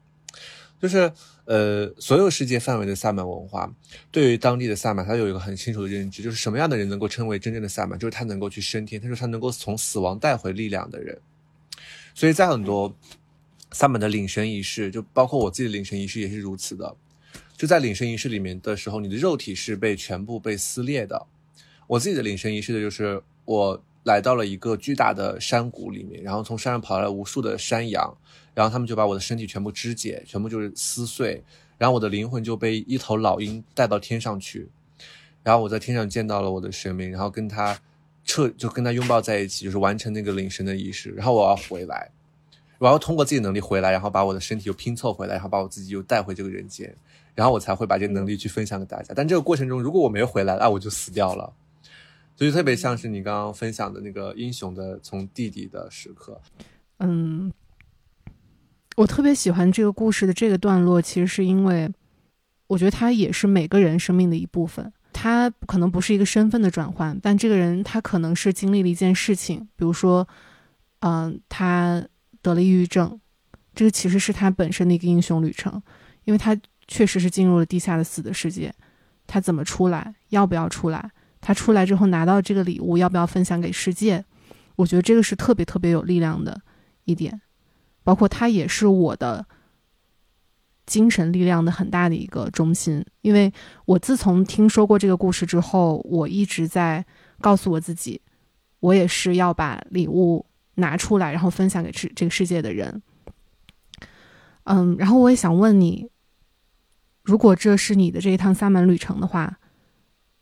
[0.79, 1.11] 就是
[1.47, 3.73] 呃，所有世界范围的萨满文化，
[4.11, 11.17] 对于当地的萨满，他有一个很清楚的认知，就是什么样的人能够称为真正的萨满，就是他能够去升天，他说他能够从死亡带回力量的人。
[12.13, 12.93] 所以在很多
[13.71, 16.93] 萨满的领神仪式，就包括我自己的领神仪式也是如此的。
[17.55, 21.25] 就在领神仪式里面的时候，你的肉体是被全部被撕裂的。
[21.87, 28.17] 我自己的领神仪式的就是我来到了一个巨大的山谷里面，然后从山上跑来无数的山羊，
[28.57, 31.43] 然后他们就把我的身体全部肢解，全部就是撕碎，
[31.77, 34.67] 然后我的灵魂就被一头老鹰带到天上去，
[35.43, 37.79] 然后我在天上见到了我的神明，然后跟他
[38.23, 42.09] 彻就跟他拥抱在一起，就是完成那个领神的仪式，然后我要回来，
[42.79, 46.91] 我要通过自己能力回来，然后把我的身体又拼凑回来，然后把我自己又带回这个人间。
[47.35, 51.53] 然后我才会把这个能力去分享给大家，但这个过程中，如果我没回来，那我就死掉了。
[52.35, 56.41] 所以特别像是你刚刚分享的那个英雄的从地底的时刻。
[56.97, 57.53] 嗯，
[58.97, 61.89] 我特别喜欢这个故事的这个段落，其实是因为
[62.67, 64.91] 我觉得他也是每个人生命的一部分。
[65.13, 70.27] 他可能不是一个身份的转换，但这个人他可能是经历了一件事情，比如说，
[70.99, 72.03] 嗯，他
[72.41, 73.19] 得了抑郁症，
[73.73, 75.81] 这个其实是他本身的一个英雄旅程，
[76.25, 76.55] 因为他。
[76.89, 78.73] 确实是进入了地下的死的世界，
[79.27, 80.15] 他怎么出来？
[80.29, 81.11] 要不要出来？
[81.41, 84.23] 他出来之后拿到这个礼物，要不要分享给世界？
[84.77, 86.61] 我觉得这个是特别特别有力量的
[87.03, 87.41] 一点，
[88.07, 89.45] 包括他也是我的
[90.85, 93.05] 精神力量的很大的一个中心。
[93.19, 93.51] 因为
[93.83, 97.05] 我自从听说过这个故事之后，我一直在
[97.41, 98.21] 告诉我自己，
[98.79, 103.03] 我也是要把礼物拿出来，然后分享给世这个世界的人。
[104.63, 106.09] 嗯，然后我也想问你。
[107.23, 109.59] 如果这是你的这一趟萨满旅程的话，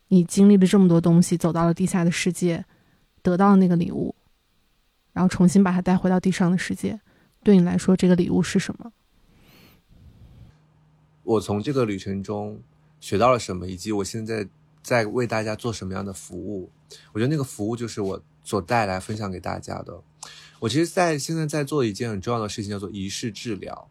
[0.09, 2.63] 你经历了这么多东西，走到了地下的世界，
[3.23, 4.13] 得到了那个礼物，
[5.11, 7.01] 然后重新把它带回到地上的世界，
[7.45, 8.91] 对你来说，这个礼物是什么？
[11.21, 12.59] 我从这个旅程中
[12.99, 14.47] 学到了什么，以及我现在
[14.81, 16.71] 在为大家做什么样的服务？
[17.13, 20.01] 我觉得那个服务就是我所带来分享给大家的。
[20.59, 23.87] 我其实，在现在在做一件很重要的事情，叫做仪式治疗。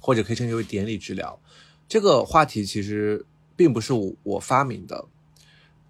[0.00, 1.38] 或者可以称之为典礼治疗，
[1.86, 5.04] 这个话题其实并不是我我发明的。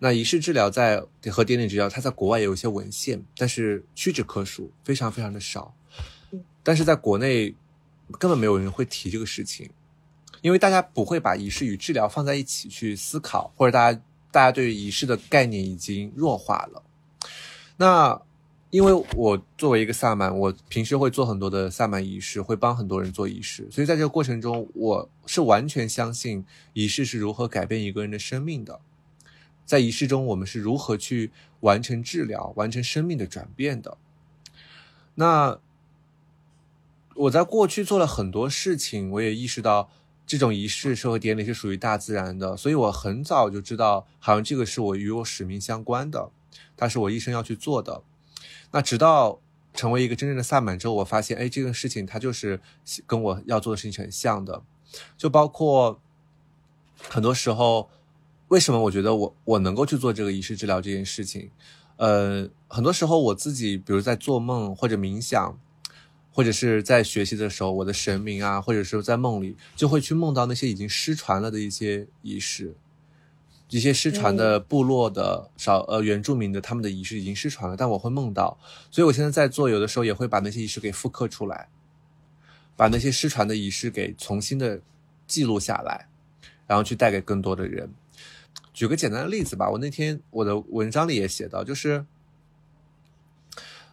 [0.01, 5.73] 那仪式治疗在和典礼治疗，它在国外也有一些文献，但是屈指可数，非常非常的少。
[6.69, 7.55] 但是在国内
[8.19, 9.71] 根本没有人会提这个事情，
[10.43, 13.99] 因为大家不会把仪式与治疗放在一起去思考，或者大家
[14.31, 16.83] 大家对于仪式的概念已经弱化了。
[17.79, 18.21] 那。
[18.71, 28.79] 因为我作为一个萨满，我平时会做很多的萨满仪式，会帮很多人做仪式，所以在这个过程中，我是完全相信仪式是如何改变一个人的生命的。
[29.65, 33.97] 在仪式中，我们是如何去完成治疗、完成生命的转变的。
[35.15, 35.59] 那
[37.19, 39.91] 我在过去做了很多事情，我也意识到
[40.27, 46.31] 这种仪式、社会典礼是属于大自然的，所以我很早就知道，好像这个是我与我使命相关的，
[46.77, 48.03] 它是我一生要去做的。
[48.71, 49.41] 那直到
[49.75, 52.61] 成为一个真正的萨满之后，我发现，哎，这个事情它就是
[53.07, 54.63] 跟我要做的事情很像的，
[55.17, 56.01] 就包括
[57.01, 57.91] 很多时候，
[58.49, 61.51] 为什么我觉得我我能够去做这个仪式治疗这件事情？
[61.97, 65.59] 呃，很多时候我自己，比如在做梦或者冥想，
[66.39, 72.77] 或者是在学习的时候，我的神明啊，或者是在梦里，就会去梦到那些已经失传了的一些仪式。
[73.71, 78.57] 一些失传的部落的少呃原住民的他们的仪式已经失传了，但我会梦到，
[78.89, 81.69] 所以我现在在做，有的时候也会把那些仪式给复刻出来，
[82.77, 84.81] 把那些失传的仪式给重新的
[85.27, 86.07] 记录下来，
[86.69, 87.93] 然后去带给更多的人。
[88.73, 92.07] 举个简单的例子吧，我那天我的文章里也写到，就是，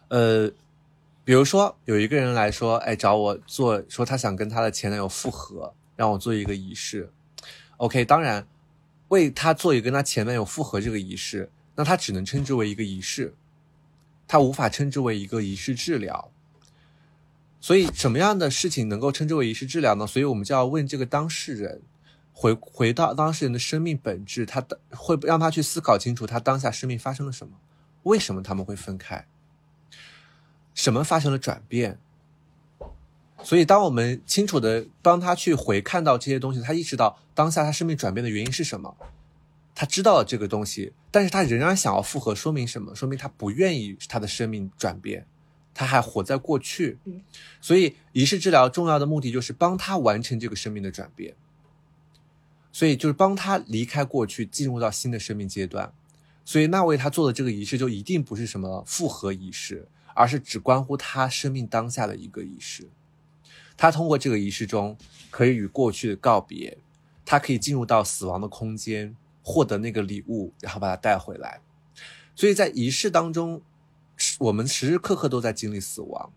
[0.06, 0.48] 呃，
[1.26, 7.10] 比如说有一个人来说，哎，找我做，说他想跟他的前男友复合，让我做一个仪式。
[7.76, 8.46] OK，当然。
[9.08, 13.36] 为他做一个跟他前男友复合这个仪式，那他只能称之为一个仪式，
[14.26, 16.32] 他无法称之为一个仪式治疗。
[17.60, 20.08] 所以，什么样的事情能够称之为仪式治疗呢？
[20.08, 21.82] 所以我们就要问这个当事人，
[22.32, 27.52] 回回到当事人的生命本质，他的会让他去思考清楚他当下生命发生了什么，
[28.02, 29.24] 为什么他们会分开，
[30.76, 31.98] 什么发生了转变。
[33.42, 38.96] 所以，当我们清楚的帮他去回看到这些东西，他意识到当下他生命转变的原因是什么，
[39.74, 42.94] 他知道了这个东西，但是他仍然想要复合，说明什么？
[42.94, 45.26] 说明他不愿意他的生命转变，
[45.74, 46.98] 他还活在过去。
[47.60, 51.34] 所以，仪式治疗重要的目的就是帮他完成这个生命的转变。
[52.72, 55.92] 所以就是帮他离开过去，进入到新的生命阶段。
[56.44, 62.88] 所以那为他做的这个仪式，就一定不是什么复合仪式，而是只关乎他生命当下的一个仪式。
[63.76, 64.96] 他通过这个仪式中，
[65.30, 66.78] 可以与过去的告别，
[67.24, 71.60] 他可以进入到死亡的空间，获得那个礼物，然后把它带回来。
[72.34, 73.60] 所以在仪式当中，
[74.38, 76.32] 我们时时刻刻都在经历死亡。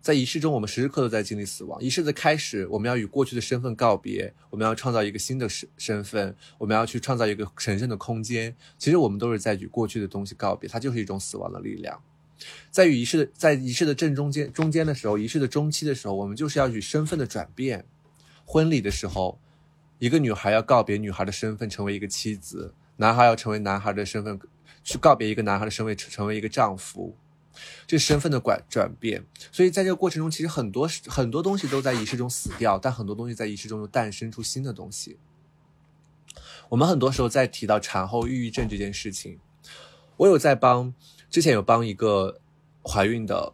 [0.00, 1.82] 在仪式中，我们时时刻刻都在经历死亡。
[1.82, 8.54] 仪式的开始，我们要与过去的身份告别，我们要创造一个新的身身份，我们要去创造一个神圣的空间。
[8.78, 12.00] 其实我们都是在与过去的东西告别，它就是一种死亡的力量。
[12.70, 17.84] 在与仪式的在仪式的正中间中间的时候，仪式的中期的时候，我们就是要与身份的转变。
[18.44, 19.38] 婚礼的时候，
[19.98, 24.38] 一个女孩要告别女孩的身份，成为一个妻子；男孩要成为男孩的身份，
[24.82, 27.16] 去告别一个男孩的身份，成为一个丈夫。
[27.88, 35.18] 这身份的转转变，所以在这个过程中，其实很多很多东西都在仪式中死掉，但很多东西在仪式中又诞生出新的东西。
[36.68, 39.40] 我们很多时候在提到产后抑郁症这件事情，
[40.18, 40.94] 我有在帮
[41.30, 42.40] 之前有帮一个
[42.82, 43.52] 怀孕的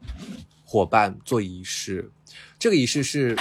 [0.64, 2.10] 伙伴做仪式，
[2.58, 3.36] 这个仪式是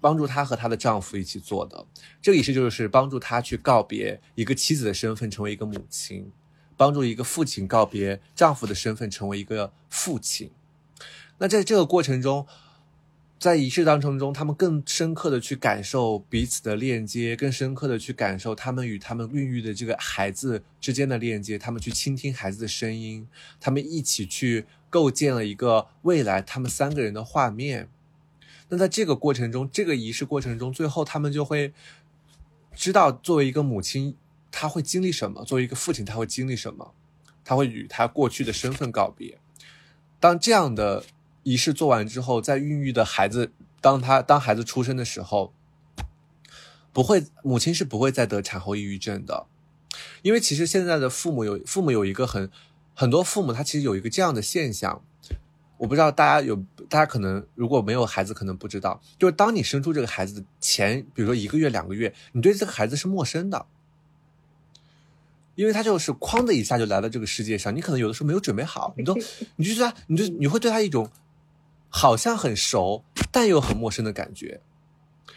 [0.00, 1.86] 帮助她和她的丈夫一起做的，
[2.20, 6.30] 这个仪式就是帮助她去告别一个妻子的身份，成为一个母亲。
[6.74, 10.50] 帮助一个父亲告别丈夫的身份，成为一个父亲。
[11.38, 12.46] 那在这个过程中，
[13.42, 21.58] 在仪式当中中，他们更深刻的去感受彼此的链接，更深刻的去感受他们与他们孕育的这个孩子之间的链接。
[21.58, 23.26] 他们去倾听孩子的声音，
[23.58, 27.88] 他们一起去构建了一个未来他们三个人的画面。
[28.68, 31.72] 那在这个过程中，这个仪式过程中，最后他们就会
[32.76, 34.16] 知道，作为一个母亲。
[34.52, 35.44] 他会经历什么？
[35.44, 36.92] 作为一个父亲，他会经历什么？
[37.42, 39.38] 他会与他过去的身份告别。
[40.20, 41.02] 当这样的
[41.42, 45.52] 仪式做完之后，在孕育的孩子，当他当孩子出生的时候，
[46.92, 49.46] 不会，母亲是不会再得产后抑郁症的。
[50.22, 52.50] 因为其实现在的父母有父母有一个很
[52.94, 55.02] 很多父母，他其实有一个这样的现象，
[55.78, 56.56] 我不知道大家有
[56.88, 63.66] 大家可能如果没有孩子，可能不知道，就是当你生出这个孩子的前，比如说一个月两个月，你对这个孩子是陌生的。
[65.54, 69.14] 因为他就是哐的一下就来到这个世界上，你可能有的时候没有准备好，你都，
[69.56, 71.06] 你就觉得，你就你会对他一种
[71.92, 74.62] 好像很熟但又很陌生的感觉。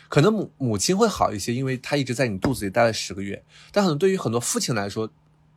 [0.08, 5.10] 可能母母亲会好一些，因为他一直在你肚子里待了十个月，但可能对于很多父亲来说，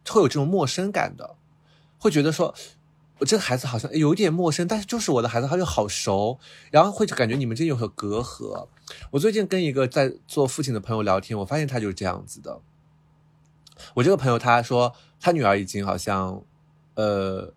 [0.08, 1.36] 会有这种陌生感的，
[1.98, 2.54] 会觉得说，
[3.18, 8.66] 我这个孩子好像有点陌生，但是就是我的孩子，他就好熟，然后会感觉你们之间有隔阂。
[9.12, 12.60] 我最近跟一个在做父亲的朋友聊天，我发现他就是这样子的。
[13.94, 16.42] 我这个朋友他说，他女儿已经好像，
[16.94, 17.52] 呃，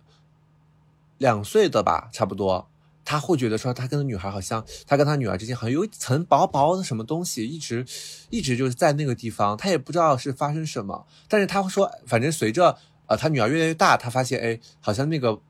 [1.17, 2.67] 两岁的吧，差不多。
[3.11, 7.85] 他会觉得说，他跟女孩好像，他跟他女儿之间好像有一层薄薄的什么东西，一直
[8.29, 11.05] 一直就是在那个地方，他也不知道是发生什么。
[11.27, 15.41] 但是他会说，反正随着呃他女儿越来越大，他发现哎，好像那个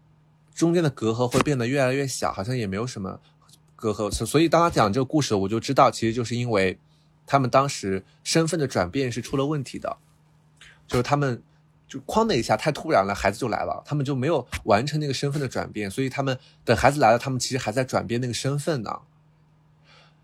[0.56, 3.20] 中间的隔阂会变得越来越小，好像也没有什么
[3.76, 4.10] 隔阂。
[4.10, 6.80] 所以当他讲这个故事，我就知道，其实就是因为
[7.28, 9.98] 他们当时身份的转变是出了问题的。
[10.88, 11.44] 就是他们
[11.92, 19.02] 就哐的一下太突然了，孩子就来了，他们就没有完成那个身份的转变，所以他们等孩子来了，他们其实还在转变那个身份呢。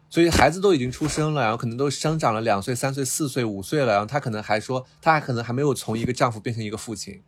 [0.09, 7.21] 所以孩子都已经出生了，然后可能都生长了两岁、三岁、四岁、五岁了，然后他可能还说，他还可能还没有从一个丈夫变成一个父亲。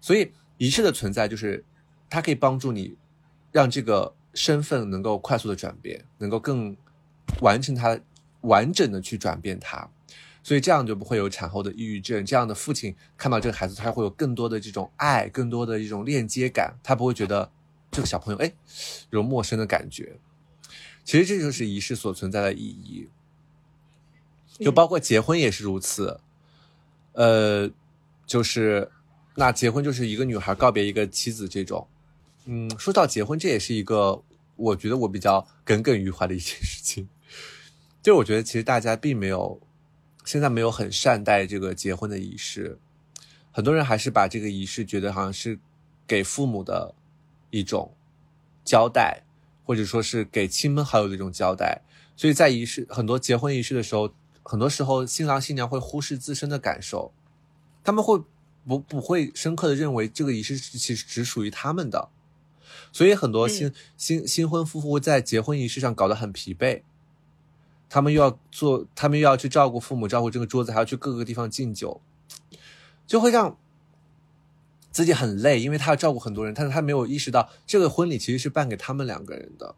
[0.00, 1.64] 所以仪式的存在就是，
[2.10, 2.96] 它可以帮助你
[3.52, 6.76] 让这个身份能够快速的转变，能够更
[7.40, 8.00] 完成它
[8.40, 9.88] 完整的去转变它。
[10.42, 12.24] 所以这样就不会有产后的抑郁症。
[12.24, 17.50] 这样的父亲看到这个孩子，他会有更多的这种爱，更多的一种链接感，他不会觉得
[17.90, 18.52] 这个小朋友哎
[19.10, 20.18] 有陌生的感觉。
[21.04, 23.08] 其实这就是仪式所存在的意义，
[24.58, 26.20] 就包括结婚也是如此。
[27.12, 27.70] 呃，
[28.26, 28.90] 就是
[29.34, 31.86] 那结婚就是一个女孩告别一个妻子这种。
[32.44, 34.22] 嗯，说到结婚，这也是一个
[34.56, 37.08] 我觉得我比较耿耿于怀的一件事情。
[38.02, 39.60] 就我觉得其实大家并没有。
[40.28, 42.78] 现在没有很善待这个结婚的仪式，
[43.50, 45.58] 很多人还是把这个仪式觉得好像是
[46.06, 46.94] 给父母的
[47.48, 47.94] 一种
[48.62, 49.22] 交代，
[49.64, 51.80] 或者说是给亲朋好友的一种交代。
[52.14, 54.12] 所以在仪式很多结婚仪式的时候，
[54.42, 57.10] 很多时候新郎新娘会忽视自身的感受，
[57.82, 58.22] 他们会
[58.66, 62.10] 不不会深刻的认为这个仪式其实只属于他们的，
[62.92, 66.82] 所以很多新、新新婚夫妇在结婚仪式上搞得很疲惫，
[67.88, 72.00] 他们又要做，他们又要去照顾父母，照顾这个桌子，还要去各个地方敬酒，
[73.06, 73.56] 就会让
[74.90, 79.74] 自己很累，因为他要照顾很多人，但是他没有意识到这个婚礼其实是办给他们两个人的。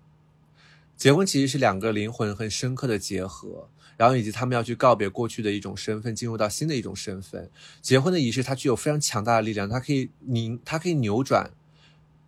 [0.96, 7.50] 结婚其实是两个灵魂很深刻的结合，然后以及他们要去告别过去的一种身份，进入到新的一种身份。
[7.80, 11.50] 结婚的仪式它具有非常强大的力量，它可以拧，它可以扭转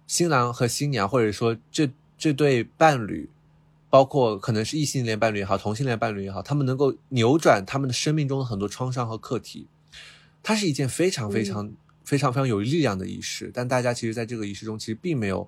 [0.06, 3.28] 新郎和新娘，或者说这这对伴侣，
[3.92, 9.68] 包括可能是异性恋伴侣也好，同性恋伴侣也好，他们能够扭转他们的生命中的很多创伤和课题。
[10.42, 11.70] 它是一件非常非常
[12.02, 15.46] 非常非常有力量的仪式，但大家其实在这个仪式中其实并没有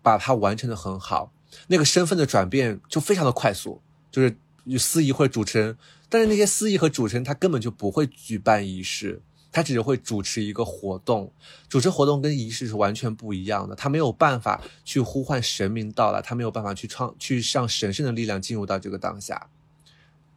[0.00, 1.30] 把它完成的很好。
[1.66, 4.34] 那个身份的转变就非常的快速，就是
[4.78, 5.76] 司仪或者主持人，
[6.08, 9.20] 但是那些司仪和主持人他根本就不会举办仪式，
[9.52, 11.30] 他只会主持一个活动，
[11.68, 19.48] 主持活动跟仪式是完全不一样的，他没有办法去呼唤神明到来，他没有办法去创去让神圣的力量进入到这个当下，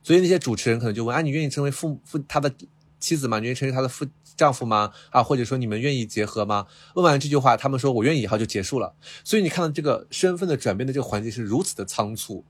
[0.04, 2.54] 所以那些主持人可能就问：啊，你愿意成为父父他的
[3.00, 3.40] 妻子吗？
[3.40, 4.06] 你愿意成为他的父？
[4.38, 4.92] 丈夫吗？
[5.12, 6.68] 啊，或者说你们愿意结合吗？
[6.96, 8.94] 问完这句话，他们说我愿意，然后就结束了。
[9.24, 12.44] 所以你看到这个身份的转变的这个环节是如此的仓促，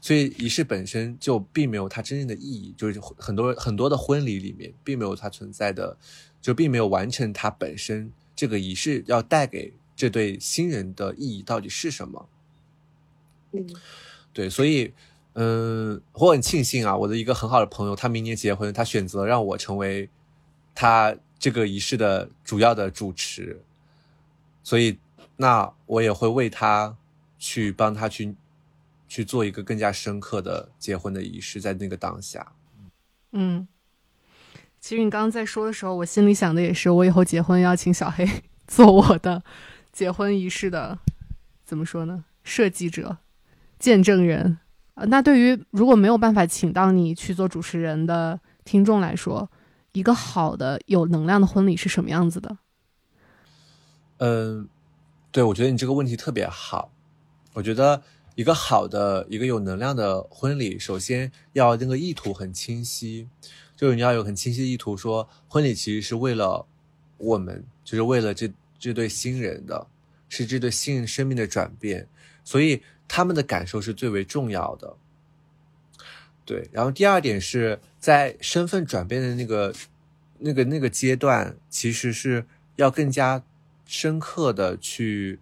[0.00, 5.96] 所以仪式本身就并没有它真正的意义，就是很多很多的婚礼里面并没有它存在的，
[6.40, 12.28] 就并没有完成它本身这个仪式要带给这对新人的意义到底是什么？
[13.52, 13.66] 嗯，
[14.32, 14.92] 对，所以
[15.34, 20.08] 嗯，我很庆幸啊，我的一个很好的朋友，他明年结婚，他选择让我成为。
[20.72, 23.60] 他这个仪式的主要的主持，
[24.62, 24.98] 所以
[25.36, 26.96] 那我也会为他
[27.38, 28.34] 去帮他去
[29.10, 32.52] 去做一个更加深刻的结婚的仪式，在那个当下。
[33.32, 33.66] 嗯，
[34.80, 38.26] 其实你刚刚在说的时候，我心里想的也是，我以后结婚要请小黑
[38.68, 39.42] 做我的
[39.92, 40.98] 结婚仪式的，
[41.64, 42.24] 怎么说呢？
[42.44, 43.18] 设计者、
[43.78, 44.58] 见证人。
[44.94, 49.50] 呃，那对于如果没有办法请到你去做主持人的听众来说。
[49.92, 52.58] 一个好的有能量的婚礼是什么样子的？
[54.18, 54.68] 嗯，
[55.32, 56.92] 对，我觉得你这个问题特别好。
[57.54, 58.00] 我觉得
[58.34, 63.28] 一个好的、一个有能量的婚礼，首先要那个意图很清晰，
[63.76, 66.66] 就是你要有很清晰的意图，说婚礼其实是为了
[67.18, 69.86] 我们，就是为了这这对新人的，
[70.28, 72.08] 是这对新人生命的转变，
[72.44, 74.96] 所以他们的感受是最为重要的。
[76.46, 79.74] 对，然后第二点是在身份转变的那个、
[80.38, 83.44] 那个、那个阶段，其实是要更加
[83.84, 85.38] 深刻的去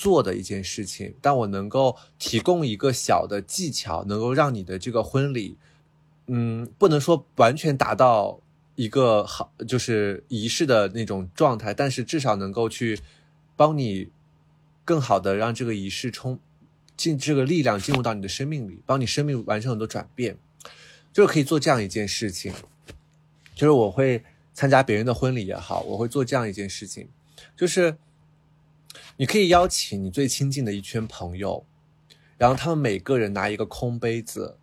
[0.00, 1.14] 做的一件事情。
[1.20, 5.58] 但我能够提供一个小的技巧，能够让你的这个婚礼，
[6.28, 8.40] 嗯，不能说完全达到
[8.76, 12.98] 一个好就是仪式的那种状态，但是至少能够去
[13.56, 14.08] 帮你
[14.84, 16.38] 更好的让这个仪式冲。
[16.96, 20.36] 进这个力量进入到你的生命里，帮你生命完成很多转变，
[21.14, 22.52] 就是可以做这样一件事情。
[23.54, 24.22] 就是我会
[24.52, 27.08] 参加别人的婚礼也好，我会做这样一件事情，
[27.56, 27.96] 就是
[29.16, 31.64] 你可以邀请你最亲近的一圈朋友，
[32.36, 34.56] 然后他们每个人拿一个空杯子，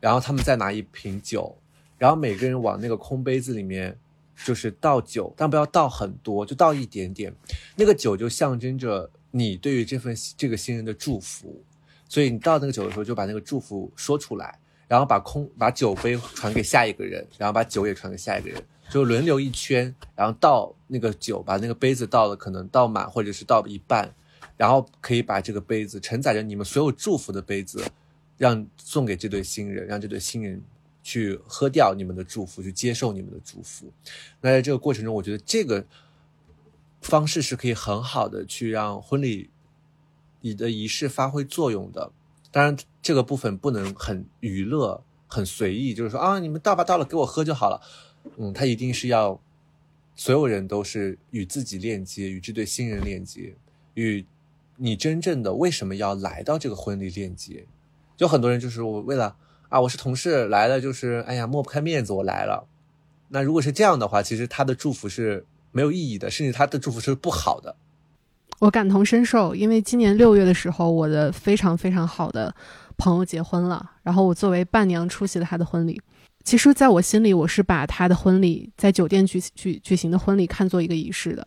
[0.00, 1.56] 然后他们再拿一瓶酒，
[1.98, 3.98] 然后每个人往那个空杯子里面
[4.44, 7.34] 就是倒酒，但不要倒很多，就倒一点点，
[7.76, 9.10] 那个酒就象征着。
[9.34, 11.64] 你对于这份这个新人的祝福，
[12.06, 18.62] 所以你倒那个酒的时候，就把那个祝福说出来，然后把空把酒杯传给下一个人，然后把酒也传给下一个人，
[18.92, 24.14] 就轮流一圈，然后倒那个酒，把那个杯子倒了，可能倒满或者是倒一半，
[24.56, 27.82] 然后可以把这个杯子承载着你们所有祝福的杯子，
[28.36, 30.62] 让送给这对新人，让这对新人
[31.02, 33.90] 去喝掉你们的祝福，去接受你们的祝福。
[34.42, 35.86] 那在这个过程中，我觉得这个。
[37.02, 39.50] 方式是可以很好的去让婚礼
[40.40, 42.12] 你的仪式发挥作用的，
[42.52, 47.82] 当然这个部分不能很娱乐、很随意，就是说啊，你们倒吧倒了，给我喝就好了。
[48.36, 49.40] 嗯，他一定是要
[50.14, 53.54] 所有人都是与自己链接，与这对新人链接，
[53.94, 54.24] 与
[54.76, 57.66] 你真正的为什么要来到这个婚礼链接。
[58.16, 59.36] 就很多人就是我为了
[59.68, 62.68] 啊，我是同事来了，就是哎呀抹不开面子我来了。
[63.28, 65.46] 那如果是这样的话，其实他的祝福是。
[65.74, 67.74] 没有意义的，甚至他的祝福是不好的。
[68.58, 72.54] 我感同身受，因为今年六月的时候，我的非常非常好的
[72.98, 75.98] 朋友结婚了，然后我作为伴娘出席了他的婚礼。
[76.44, 81.46] 其实，在我心里，我是把他的婚礼在酒店举举举行的婚礼看作一个仪式的，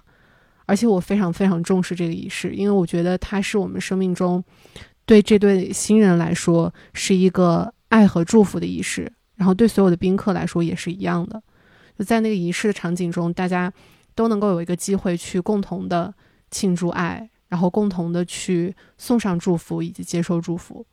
[0.65, 4.43] 而且我非常非常重视这个仪式，因为我觉得它是我们生命中
[5.05, 11.41] 对这对新人来说是一个爱和祝福的仪式，然后对所有的宾客来说也是一样的。
[11.97, 13.71] 就在那个仪式的场景中，大家
[14.15, 16.13] 都能够有一个机会去共同的
[16.51, 20.85] 庆祝爱，然后共同的去送上祝福以及接受祝福。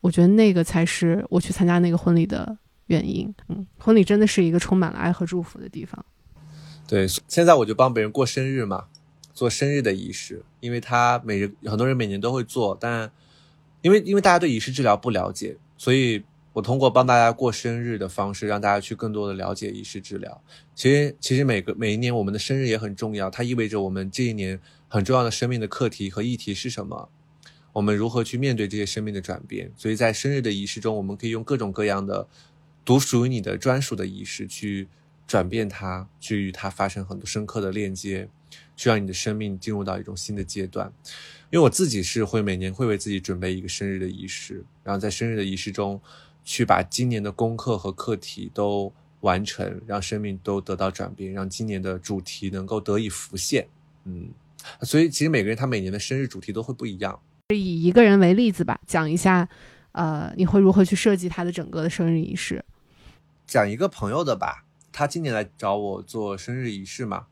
[0.00, 2.56] 我觉得那个才是我去参加那个婚礼的
[2.90, 3.32] 原因。
[3.48, 6.04] 嗯，婚礼真的是一个充满了爱和祝福的地方。
[6.88, 8.86] 对，现在我就帮别人过生日嘛，
[9.32, 13.10] 做生日的仪式，因为他每日很多人每年都会做，但
[13.82, 20.42] 因为因为大家对仪式治疗不了解，所以我通过帮大家过生日的方式，让大家去更多的了解仪式治疗。
[20.74, 27.08] 其实其实每个每一年我们的生日也很重要，它意味着我们这一年很重要的生命的课题和议题是什么。
[27.72, 29.70] 我们如何去面对这些生命的转变？
[29.76, 32.26] 所以在生日的仪式中，我们可以用各种各样的
[32.84, 34.88] 独属于你的专属的仪式去
[35.26, 38.28] 转变它，去与它发生很多深刻的链接，
[38.76, 40.92] 去让你的生命进入到一种新的阶段。
[41.50, 46.00] 因为我自己是会每年会为自己准备一个生日的仪式，然后在生日的仪式中
[46.44, 53.66] 去把今年的功课和课题都完成，让生命都得到转变，让今年的主题能够得以浮现。
[54.04, 54.30] 嗯，
[54.82, 57.20] 所以其实每个人他每年的生日主题都会不一样。
[57.54, 59.48] 以一个人为例子吧，讲一下，
[59.92, 62.64] 呃，你会如何去设计他的整个的生日仪式？
[63.50, 67.26] 讲一个朋友的吧，他今年来找我做生日仪式嘛，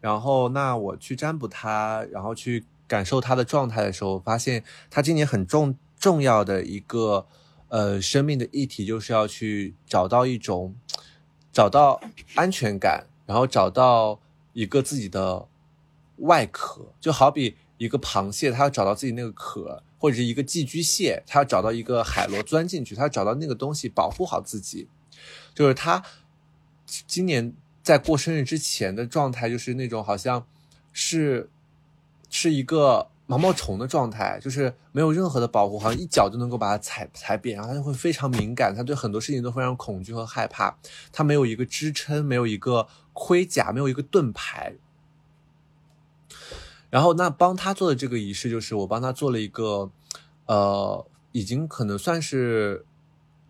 [0.00, 7.28] 然后那我去占卜他，然后去感受他的状态的时候，发现他今年很重重要的一个
[7.68, 10.74] 呃生命的议题，就是要去找到一种
[11.52, 12.00] 找到
[12.34, 14.18] 安全感，然后找到
[14.54, 15.46] 一个自己的
[16.16, 17.54] 外壳，就好比。
[17.78, 24.86] 一个螃蟹，它要找到自己那个壳，或者是一个寄居蟹，它要找到一个海螺钻进去，它要找到那个东西保护好自己。
[25.54, 26.02] 就是他
[26.86, 30.46] 今年在过生日之前的状态，就是那种好像
[30.92, 31.48] 是
[32.30, 40.76] 是一个毛毛虫的状态，就是没有任何的保护，好像一脚就能够把它踩踩扁，然后他就会非常敏感，他对很多事情都非常恐惧和害怕，
[41.12, 44.74] 他没有一个支撑，没有一个盔甲，没有一个盾牌。
[46.90, 49.90] 然后，那帮他做的这个仪式，就是我帮他做了一个，
[50.44, 52.84] 呃，已经可能算是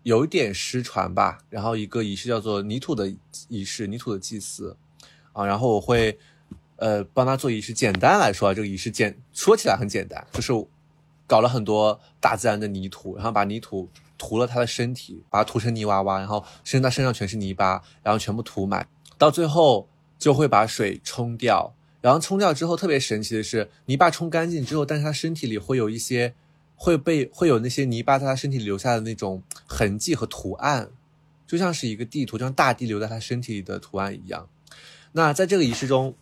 [0.03, 1.39] 有一点失传吧。
[1.49, 3.13] 然后一个仪式叫做泥土的
[3.47, 4.77] 仪式，泥土的祭祀，
[5.31, 6.17] 啊，然后我会，
[6.75, 7.73] 呃，帮他做仪式。
[7.73, 10.53] 简单来说啊，这个仪式简说起来很简单，就是
[11.25, 18.87] 搞了很多大自然的泥土，然后把泥土涂了他的身体，把它涂成泥娃娃，然后身他身上全是泥巴，然后全部涂满，
[19.17, 19.87] 到最后
[20.19, 21.73] 就会把水冲掉。
[22.01, 26.33] 然后冲掉之后，特别神奇的是，泥巴冲干净之后，但是他身体里会有一些，
[26.83, 30.91] 会被会有那些泥巴在他身体留下的那种痕迹和图案，
[31.47, 34.49] 就像是一个地图，就像大地留在他身体里的图案一样。
[35.13, 36.13] 那在这个仪式中，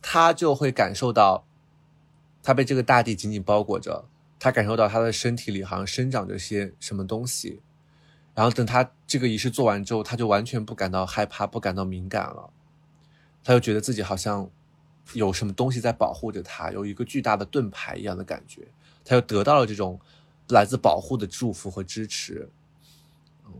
[0.00, 1.44] 他就会感受到，
[2.42, 4.06] 他被这个大地紧紧包裹着，
[4.38, 7.60] 他感受到他的身体里好像生长着些什么东西。
[8.34, 12.48] 然后等他这个仪式做完之后，他就完全不感到害怕，不感到敏感了，
[13.44, 14.50] 他就觉得自己好像。
[15.14, 18.68] 有什么东西在保护着他，有一个巨大的盾牌一样的感觉，
[19.08, 19.98] 他又得到了这种
[20.50, 22.48] 来自保护的祝福和支持。
[23.46, 23.52] 嗯，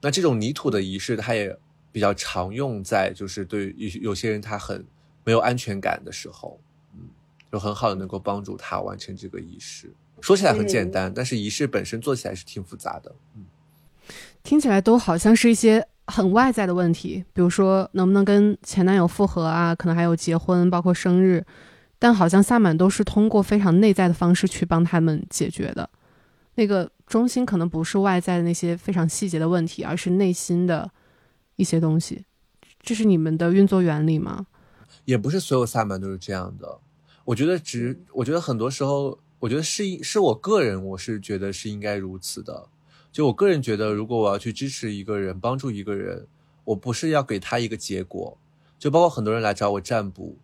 [0.00, 1.56] 那这种泥土的仪式，它也
[1.92, 4.84] 比较常用在就是对有有些人他很
[5.22, 6.60] 没有安全感的时候，
[6.94, 7.08] 嗯，
[7.52, 9.92] 就很好的能够帮助他完成这个仪式。
[10.20, 13.14] 说起来很简单，但是仪式本身做起来是挺复杂的。
[13.36, 13.44] 嗯，
[14.42, 15.86] 听起来都好像是一些。
[16.06, 21.46] 很外在的问题，比如说能不能跟前男友复合啊，可能还有结婚，包括生日，
[22.00, 25.88] 但好像萨满都是通过非常内在的方式去帮他们解决的。
[26.54, 30.90] 那个中心可能不是外在的那些非常细节的问题，而是内心的
[31.56, 32.24] 一些东西。
[32.82, 34.46] 这是你们的运作原理吗？
[35.04, 36.80] 也不是所有萨满都是这样的。
[37.26, 42.68] 我觉得只，我觉得很多时候，我觉得是是我个人，我是觉得是应该如此的。
[43.12, 46.26] 就我个人觉得，如果我要去支持一个人、帮助一个人，
[46.64, 48.38] 我不是要给他一个结果。
[48.78, 50.38] 就包括很多人来找我占卜，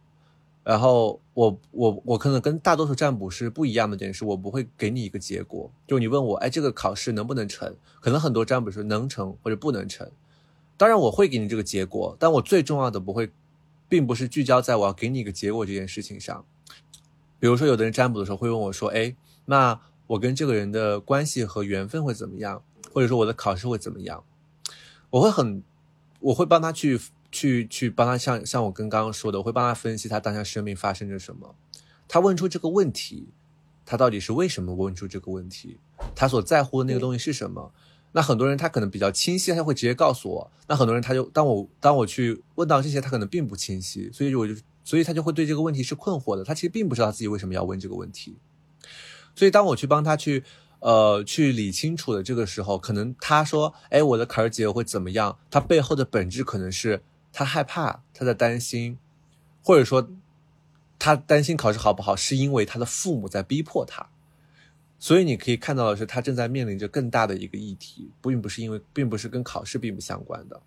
[0.66, 5.70] 然后我我我可能跟大多数占卜师不一样的点是，我不会给你一个结果。
[5.86, 7.72] 就你问我，哎，这个考试能不能成？
[8.00, 10.10] 可能很多占卜师能成或者不能成。
[10.76, 13.30] 当然我会给你这个结果，但我最重要的不会，
[13.88, 16.44] 并不是聚焦在我要给你一个结果这件事情上。
[17.38, 19.14] 比如说，有的人占卜的时候会问我说，哎，
[19.46, 19.80] 那。
[20.08, 22.62] 我跟这个人的关系和缘分会怎么样，
[22.94, 24.22] 或者说我的考试会怎么样？
[25.10, 25.64] 我会很，
[26.20, 26.96] 我会帮他去
[27.30, 31.54] 去去帮他，像像我跟刚刚说的，我会帮他分析他当下生命发生着什么。
[32.08, 33.28] 他问出这个问题，
[33.84, 35.78] 他到底是为什么问出这个问题？
[36.14, 37.72] 他所在乎的那个东西是什么？
[38.12, 40.50] 那很多人他可能比较清晰，他会直接告诉我。
[40.68, 44.54] 那很多人他就当我当我去问到这些，他可能并不清晰，所以我就
[44.84, 46.42] 所以他就会对这个问题是困惑的。
[46.42, 48.36] 他其实并不知道自己为什么要问这个问题。
[49.34, 50.44] 所以，当我去帮他去，
[50.78, 55.36] 呃去理清楚的这个时候，可能他说，哎，我的坎儿结果会怎么样？
[55.50, 57.02] 他背后的本质可能是
[57.36, 58.96] 他害怕，他在担心，
[59.62, 60.08] 或者说
[60.98, 64.08] 他担心考试好不好，是因为他的父母在逼迫他。
[64.98, 70.58] 所以你可以看到的是，他正在面临着更大的一个议题，并不是因为，并不是跟考试并不相关的。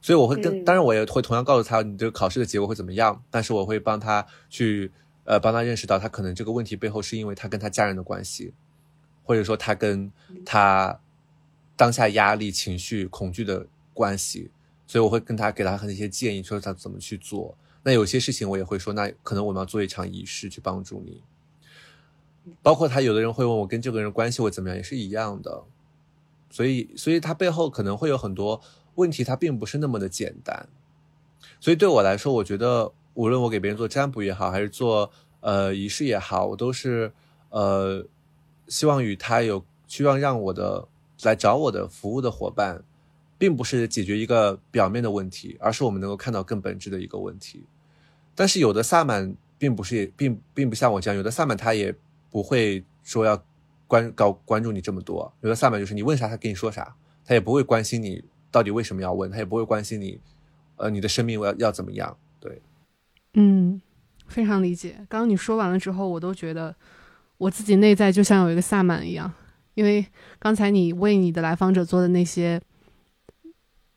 [0.00, 3.22] 所以我会跟，当然我也会同样告诉他，你这个考试的结果会怎么样。
[3.30, 4.90] 但是我会帮他去，
[5.24, 8.54] 呃，帮他认识到，他可能这个问题背后是因为他跟他家人的关系，
[9.24, 10.10] 或者说他跟
[10.46, 10.98] 他
[11.76, 14.50] 当下压力、情绪、恐惧的关系。
[14.86, 17.56] 所以我会跟他给他很一些建议，说他怎么去做。
[17.82, 21.22] 那有些事情我也会说，那可能我们要做一场仪式去帮助你。
[22.60, 25.64] 包括他有的人会问我跟这个人关系会怎么样，也是一样的。
[26.50, 28.60] 所以，所以他背后可能会有很多
[28.96, 30.68] 问题，他并不是那么的简单。
[31.60, 35.10] 所以对我来说，我觉得无论我给别人做占卜也好，还是做
[35.40, 37.12] 呃仪式也好，我都是
[37.50, 38.04] 呃
[38.68, 40.86] 希望与他有希望让我的
[41.22, 42.84] 来找我的服务的伙伴，
[43.42, 47.64] 并不是解决一个表面的问题，而是我们能够看到更本质的一个问题。
[48.36, 51.92] 但是有的萨满并不是，并并不像我这样，有的萨满他也。
[52.32, 53.44] 不会说要
[53.86, 60.18] 关搞关注你这么多，有的萨满就是你问啥他跟你说啥，他也不会关心你到底为什么要问，他也不会关心你，
[60.76, 62.16] 呃，你的生命要要怎么样？
[62.40, 62.62] 对，
[63.34, 63.82] 嗯，
[64.28, 64.94] 非常理解。
[65.10, 66.74] 刚刚你说完了之后，我都觉得
[67.36, 69.30] 我自己内在就像有一个萨满一样，
[69.74, 70.06] 因为
[70.38, 72.58] 刚才你为你的来访者做的那些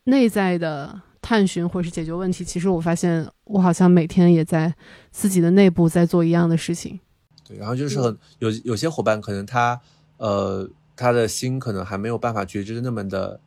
[0.06, 4.74] 内在的探寻或者是解决问题，其实我发现我好像每天也在
[5.12, 7.00] 自己的内部在做一样的事情。
[7.48, 9.80] 对，然后就是很有有些伙伴可能他，
[10.18, 13.40] 呃，他的心可能还没有办法觉知的那么的，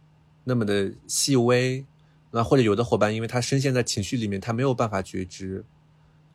[0.45, 1.85] 那么的细微，
[2.31, 5.65] 那或者有的伙伴因为他深陷在情绪里面，他没有办法觉知，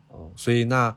[0.10, 0.96] 哦，所以那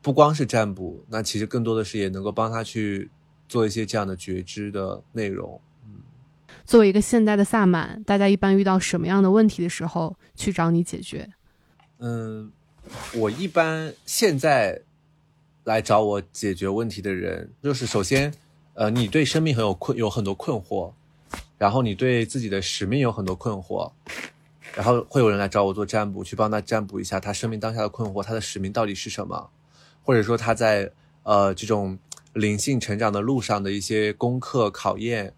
[0.00, 3.10] 不光是占卜，那其实更多的是也能够帮他去
[3.48, 5.60] 做一些这样的觉知的内容。
[6.64, 11.28] 作为一个现代的萨满，大家一般遇到什么样的问题的时候去找你解决？
[11.98, 12.50] 嗯，
[13.14, 14.82] 我一般现在。
[15.64, 18.34] 来找我解决问题的人，就是首先，
[18.74, 20.92] 呃，你对生命很有困，有很多困惑，
[21.56, 23.88] 然后你对自己的使命有很多困惑，
[24.74, 29.50] 然后会有人来找我做占卜，去帮他占卜一下他生命当下的困惑，他的使命到底是什么，
[30.02, 30.90] 或者说他在
[31.22, 31.96] 呃这种
[32.32, 35.32] 灵性成长的路上的一些功课考验，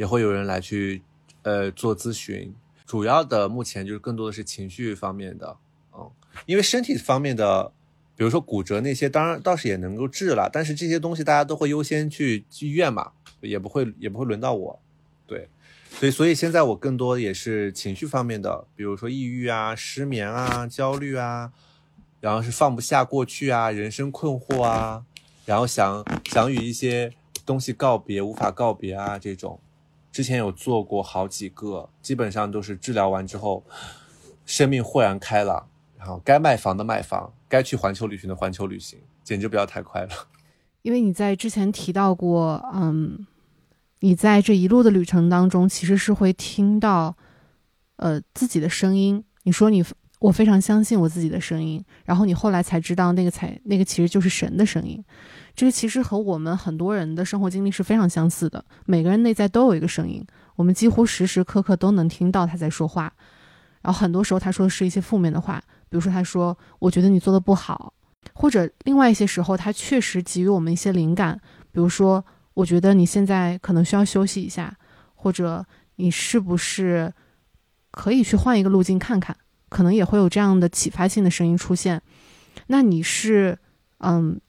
[0.00, 1.02] 也会有人来去
[1.42, 2.54] 呃做咨询。
[2.86, 5.58] 主要的目前就是更多的是情绪方面的，
[5.92, 6.10] 嗯，
[6.46, 7.72] 因为身体方面的。
[8.16, 14.78] 比如说骨折那些，当然倒是也能够治了，但是这些东西大家都会优先去医院嘛，也不会也不会轮到我，
[15.26, 15.48] 对，
[15.88, 21.50] 所以所以现在我更多也是情绪方面的，比如说抑郁啊、失眠啊、焦虑啊，
[22.20, 25.06] 然后是放不下过去啊、人生困惑啊，
[25.46, 27.10] 然后想想与一些
[27.46, 29.58] 东西告别、无法告别啊这种，
[30.10, 33.64] 之前有做过好几个，基本上都是治疗完之后，
[34.44, 35.68] 生命豁然开朗。
[35.98, 40.08] 然后该卖房的卖房，该去环球旅行的环球旅行，简直不要太快了。
[40.80, 43.26] 因为你在之前提到过，嗯，
[43.98, 47.14] 你在这一路的旅程当中，其实是会听到，
[47.96, 49.22] 呃，自己的声音。
[49.42, 49.84] 你说你，
[50.20, 51.84] 我非常相信我自己的声音。
[52.06, 55.04] 然后你后来才知道，那个才那个其实就是神的声音。
[55.54, 58.64] 这个其实和我们很多人的生活经历是非常相似的。
[58.86, 60.24] 每个人内在都有一个声音，
[60.56, 63.12] 我们几乎时时刻刻都能听到他在说话。
[63.82, 65.62] 然后很多时候他说的是一些负面的话。
[65.88, 67.92] 比如说，他说：“我觉得你做的不好。”
[68.32, 71.40] 或者另外一些时候，他确实给予我们一些灵感。
[71.72, 72.24] 比如说，
[72.54, 74.72] 我觉得你现在可能需要休息一下，
[75.16, 77.12] 或者你是不是
[77.90, 79.36] 可以去换一个路径看看？
[79.68, 82.00] 可能也会有这样的启发性的声音出现。
[82.68, 83.58] 那你是
[83.98, 84.40] 嗯，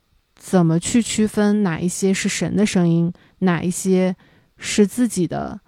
[0.43, 4.15] 怎么去区分哪一些是神的声音，哪一些
[4.57, 5.61] 是自己的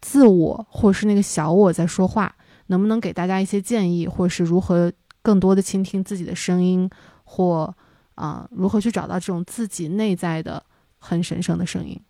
[0.00, 2.36] 自我，或者是那个小我在说话？
[2.68, 4.92] 能不能给大家一些建议，或者是如何？
[5.22, 6.88] 更多的倾听自己的声音，
[7.24, 7.74] 或
[8.14, 10.64] 啊，如何去找到这种自己内在的
[10.98, 12.00] 很神圣的声音？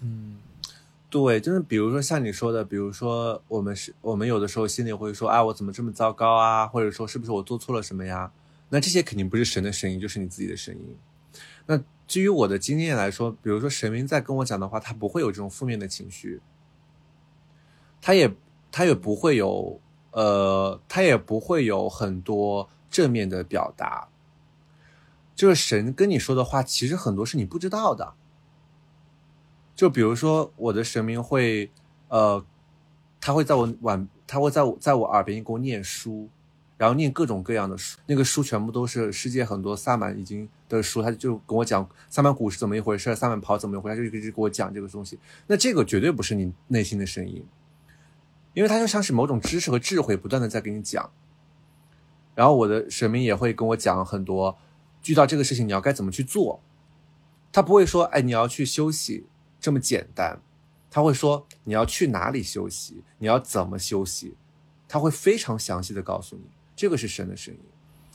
[0.00, 0.36] 嗯，
[1.08, 6.66] 对，就是比如说像你说的，比如说我们是，我们有的时候心里会说啊，我怎么这么糟糕啊？
[6.66, 8.32] 或者说是不是我做错了什么呀？
[8.68, 10.96] 那这些肯定不是神的声音，就是你自己的声音。
[11.66, 16.40] 那基于我的经验来说，比如说神明在跟我讲的话，他不会有这种负面的情绪，
[18.00, 18.34] 他也
[18.70, 19.80] 他也不会有。
[20.12, 24.08] 呃，他也不会有很多正面的表达。
[25.36, 28.14] 就是神跟你说的话，其实很多是你不知道的。
[29.76, 31.70] 就比如说，我的神明会，
[32.08, 32.44] 呃，
[33.20, 36.28] 他会在我晚，他会在我在我耳边给我念书，
[36.80, 45.18] 然后念各种各样的书，那个书全部都是世界很多萨满已经的书，他就跟我讲萨满鼓是怎么一回事，萨满跑怎么一回事，他就一直给我讲这个东西。
[45.46, 47.44] 那这个绝对不是你内心的声音，
[48.54, 51.10] 因为它就像是某种知识和智慧不断的在给你讲。
[52.34, 54.56] 然后我的神明也会跟我讲很多，
[55.04, 56.62] 遇到这个事情你要该怎么去做，
[57.52, 59.26] 他不会说哎你要去休息
[59.60, 60.40] 这么简单，
[60.90, 64.34] 他会说你要去哪里休息，你要怎么休息，
[64.88, 66.44] 他会非常详细的告诉你。
[66.80, 67.60] 这个是神的声音，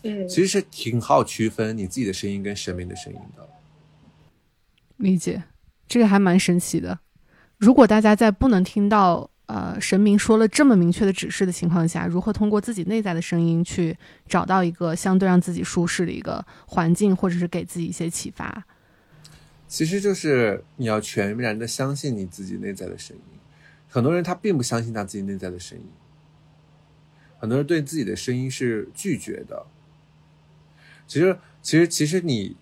[0.02, 3.48] 嗯，其实是挺好区分你自己的声音跟神明的声音的。
[4.98, 5.44] 理解，
[5.88, 6.98] 这个还蛮神奇的。
[7.58, 13.96] 如果大家在不能听到呃神明说了这么明确的指示的情况下，如何通过自己内在的声音去
[14.28, 18.66] 找到一个相对让自己舒适的一个环境，或者是给自己一些启发？
[19.68, 23.22] 其实就是你要全然的相信你自己内在的声音。
[23.88, 25.86] 很多人他并不相信他自己内在的声音。
[27.38, 29.66] 很多人对自己的声音是拒绝的。
[31.08, 32.58] 其实，其实，其实你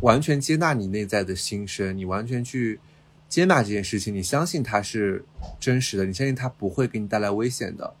[0.00, 2.80] 完全接纳你内在的心声，你完全去
[3.28, 5.24] 接纳这件事情，你相信它是
[5.60, 7.94] 真实的，你相信它不会给你带来危险的。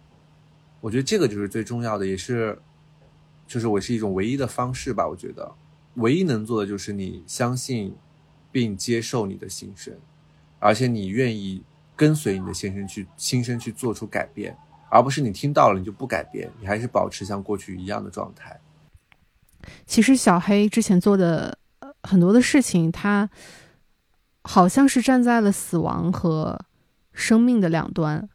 [0.80, 2.58] 我觉得这个就是最重要的，也是，
[3.46, 5.06] 就是我是一种唯一的方式吧。
[5.06, 5.54] 我觉得
[5.94, 7.94] 唯一能做的就是你相信
[8.50, 9.94] 并接受你的心声，
[10.58, 11.62] 而且你愿意
[11.94, 14.56] 跟随你的心声去心声去做出改变。
[14.88, 18.58] 而不是你听到了你就不改变，你还是保持像过去一样的状态。
[19.84, 21.58] 其实小黑之前做的
[22.02, 23.28] 很多的事情，他
[24.42, 26.58] 好像是站在了死亡和
[27.12, 28.28] 生命的两端。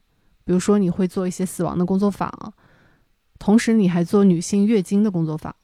[0.43, 2.29] 比如说，你会做一些死亡的工作坊，
[3.39, 5.55] 同时你还做女性月经的工作坊。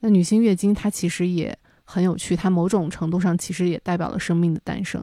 [0.00, 5.02] 那女性月经它其实也很有趣，它某种程度上其实也代表了生命的诞生。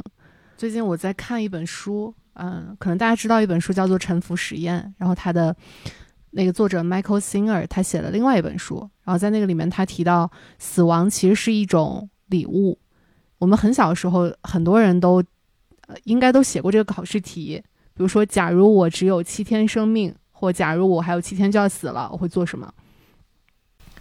[0.56, 2.14] 最近我在看一本书。
[2.40, 5.56] 嗯，可能大家知道一本书叫做《沉浮实验》，然后他的
[6.32, 10.30] 那个作者 Michael Singer 他写了另外一本书，然后在那个里面他提到
[10.60, 12.78] 死亡其实是一种礼物。
[13.40, 15.16] 我们很小的时候，很多人都
[15.88, 17.62] 呃应该都写过这个考试题，
[17.96, 22.72] 比如说假如我只有七天生命，或假如我还有七天就要死了，我会做什么？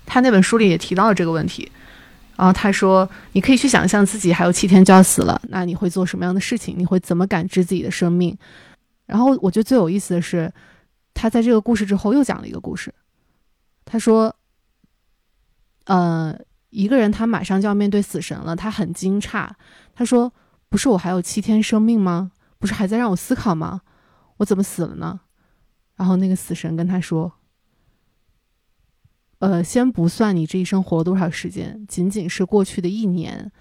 [0.04, 1.70] 他那本书里也提到了这个问题。
[2.36, 6.78] 然后他说：“你可以去想象自己还有七天就要死了，那你会做什么样的事情？
[6.78, 8.36] 你会怎么感知自己的生命？”
[9.06, 10.52] 然后我觉得最有意思的是，
[11.14, 12.92] 他在这个故事之后又讲了一个故事。
[13.86, 14.36] 他说
[15.86, 19.48] ：“呃，一个人他马上就要面对死神了，他很惊诧。
[19.94, 20.30] 他说
[20.68, 22.32] ：‘不是我还有七天生命吗？
[22.58, 23.80] 不是还在让我思考吗？
[24.36, 25.20] 我怎么死了呢？’
[25.96, 27.32] 然后那个死神跟他说。”
[29.38, 33.52] 呃，先不算你这一生活了多少时间，仅仅是过去的一年，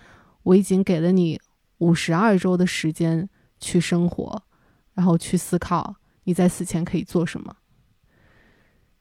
[0.43, 1.39] 我已经给了你
[1.79, 3.27] 五十二周的时间
[3.59, 4.41] 去生活，
[4.93, 7.55] 然后去思考你在死前可以做什么。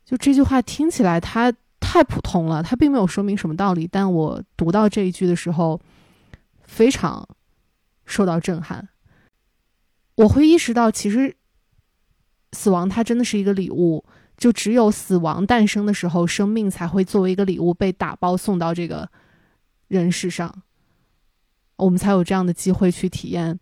[0.05, 3.87] 就这句话听起来，它太普通了，它并没有说明什么道理。
[3.87, 5.81] 但我读到这一句的时候，
[6.65, 7.27] 非常
[8.05, 8.89] 受到震撼。
[10.17, 11.37] 我会意识到，其实
[12.53, 14.05] 死亡它真的是一个礼物。
[14.37, 19.09] 就只有死亡诞生的时候，生命才会作为一个礼物被打包送到这个
[19.89, 20.63] 人世上，
[21.77, 23.59] 我们才有这样的机会去体验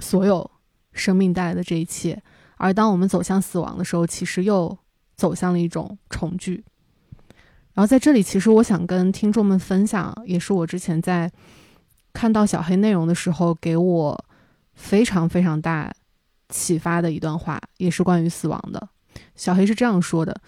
[0.00, 0.50] 所有
[0.92, 2.22] 生命带来的这一切。
[2.56, 4.76] 而当我们走向死亡的时候，其实又
[5.14, 6.64] 走向了一种重聚。
[7.74, 11.30] 然后在这里，其实我想跟听众们分享，也是我之前在
[12.12, 14.24] 看到小黑内容的时候，给我
[14.74, 15.94] 非常非常大
[16.48, 18.88] 启发的一段话，也是关于死亡的。
[19.38, 20.38] 小黑是这样说的：“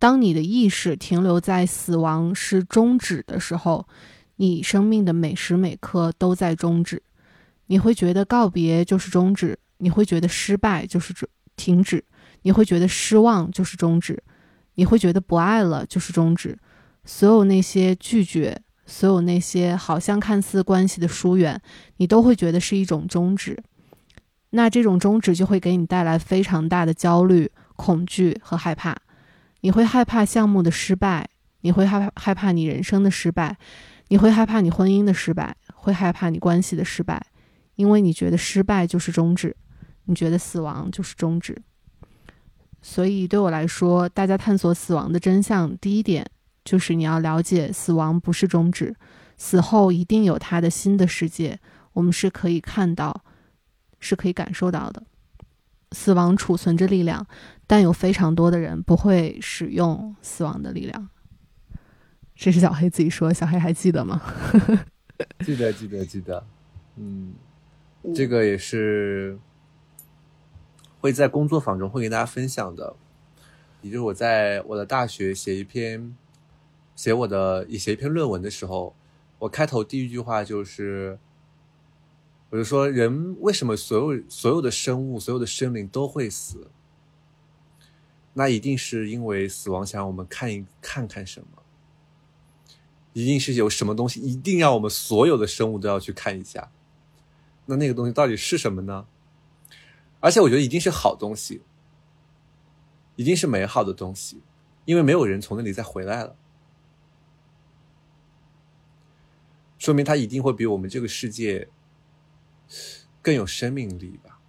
[0.00, 3.86] 当你的意识停留在死亡是终止的时候，
[4.36, 7.00] 你生命的每时每刻都在终止。
[7.66, 11.14] 你会觉得告别就是终止，你会觉得失败就是
[11.54, 12.04] 停止，
[12.42, 14.20] 你会觉得失望就是终止，
[14.74, 16.58] 你会觉得不爱了就是终止。
[17.04, 21.62] 所有那些拒绝，所有那些好像看似关系的疏远，
[21.98, 23.56] 你都会觉得是一种终止。
[24.50, 27.48] 那这种终止就会给你带来非常大的焦虑。”
[27.80, 28.94] 恐惧和害怕，
[29.62, 31.26] 你会害怕项目的失败，
[31.62, 33.56] 你会害怕害怕你人生的失败，
[34.08, 37.24] 你会害怕你婚姻的失败，会害怕你关系的失败，
[37.76, 39.56] 因为你觉得失败就是终止，
[40.04, 41.56] 你觉得死亡就是终止。
[42.82, 46.26] 所以对我来说，大家探索死亡的真相，第一点
[46.62, 48.94] 就是你要了解死亡不是终止，
[49.38, 51.58] 死后一定有它的新的世界，
[51.94, 53.24] 我们是可以看到，
[53.98, 55.02] 是可以感受到的。
[55.92, 57.26] 死亡储存着力量。
[57.66, 61.08] 但有非常多的人不会使用死亡的力量，
[62.34, 63.32] 这是小黑自己说。
[63.32, 64.20] 小黑还记得吗？
[65.46, 66.44] 记得，记得，记得。
[66.96, 67.32] 嗯，
[68.12, 69.38] 这个也是
[71.00, 72.96] 会在工作坊中会跟大家分享的。
[73.82, 76.16] 也就是我在我的大学写一篇
[76.96, 78.96] 写我的写一篇论文的时候，
[79.38, 81.20] 我开头第一句话就是，
[82.50, 86.68] 我就说人为什么所有所有的生物所有的生灵都会死？
[88.34, 91.62] 那一定是因为死亡想让我们看一看看什么，
[93.12, 96.70] 一定是有什么东西一定要我们所有的生物都要去看一下。
[97.66, 99.06] 那那个东西到底是什么呢？
[100.18, 101.62] 而且我觉得一定是好东西，
[103.16, 104.42] 一定是美好的东西，
[104.84, 106.36] 因为没有人从那里再回来了，
[109.78, 111.68] 说明它一定会比我们这个世界
[113.22, 114.40] 更有生命力吧。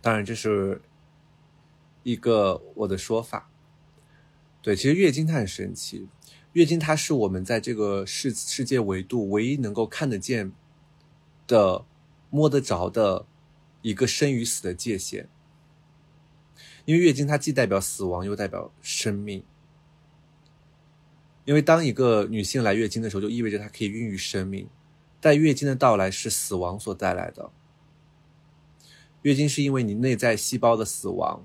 [0.00, 0.82] 当然，这是。
[2.02, 3.50] 一个我的说法，
[4.62, 6.06] 对，其实月经它很神奇，
[6.52, 10.52] 月经它是我们在这个世世界维度唯一能够看得见
[11.48, 11.84] 的、
[12.30, 13.26] 摸得着的
[13.82, 15.28] 一个生与死的界限。
[16.84, 19.42] 因为月经它既代表死亡，又代表生命。
[21.44, 24.68] 因为当一个女性来月经的时候，就意味着她可以孕育生命，
[25.26, 27.50] 在月经的到来是死亡所带来的。
[29.22, 31.44] 月经是因为你内在细胞的死亡。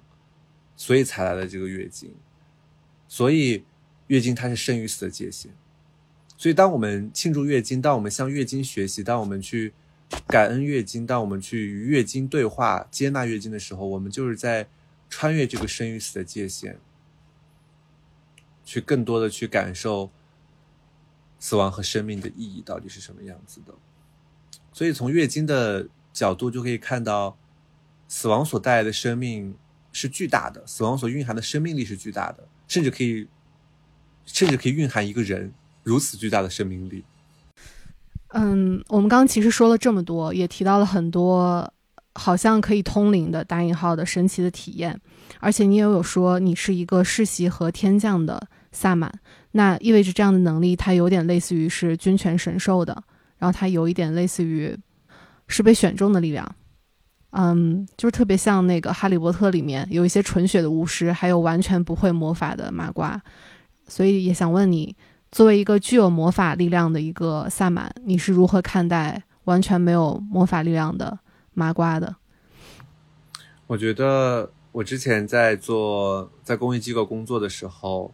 [0.78, 2.12] 所以才来了这个月经，
[3.08, 3.64] 所以
[4.08, 5.52] 月经它是生与死的界限。
[6.36, 9.74] 所以当我们庆祝月经，当我们向月经学习，当我们去
[10.26, 14.68] 感恩月经，当我们去与月经对话、接纳月经的时候，我们就是在
[15.08, 16.80] 穿越这个生与死的界限，
[18.66, 20.10] 去更多的去感受
[21.42, 23.74] 死亡和生命的意义到底是什么样子的。
[24.72, 27.36] 所以从月经的角度就可以看到，
[28.08, 29.54] 死亡所带来的生命。
[29.94, 33.28] 是巨大的，死亡所蕴含的生命力是巨大的，甚至可以，
[34.26, 35.52] 甚至可以蕴含一个人
[35.84, 37.04] 如此巨大的生命力。
[38.30, 41.74] 嗯，我们刚刚其实说了这么多，也提到了很多
[42.14, 44.98] 好像可以通灵的打引号的神奇的体验，
[45.42, 49.12] 而且你也有说你是一个世袭和天降的萨满，
[49.52, 53.04] 那意味着这样的能力它有点类似于是君权神授的，
[53.38, 54.78] 然后它有一点类似于
[55.48, 56.56] 是被选中的力量。
[57.32, 63.22] 嗯，就是特别像那个《哈利波特》里面有一些纯血的巫师，还有完全不会魔法的麻瓜，
[63.88, 64.94] 所以也想问你，
[65.32, 71.18] 作为一个具有魔法力量的一个萨满，你是如何看待完全没有魔法力量的
[71.54, 72.14] 麻瓜的？
[73.68, 78.14] 我觉得我之前在做在公益机构工作的时候，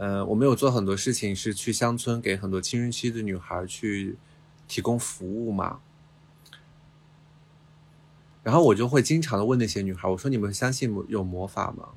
[0.00, 4.16] 呃，我们有做很多事情，是去乡村给很多青春期的女孩去
[4.66, 5.80] 提供服务嘛。
[8.42, 11.90] 然后我就会经常的问那些女孩，我说你们相信有魔法吗？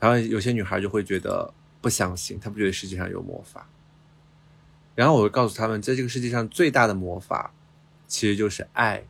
[0.00, 3.68] 然后有些女孩就会觉得不相信，她不觉得世界上有魔法。
[4.96, 7.54] 然后我会告诉他们，在这个世界上最大的魔法，
[8.08, 9.04] 其实就是爱。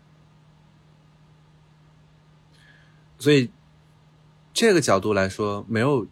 [3.18, 3.50] 所以
[4.52, 6.06] 这个角度来说，没有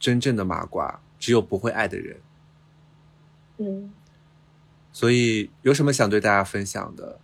[0.00, 2.20] 真正的麻瓜，只有不会爱的人。
[3.58, 3.92] 嗯。
[4.92, 7.20] 所以有什么想对大家分享的？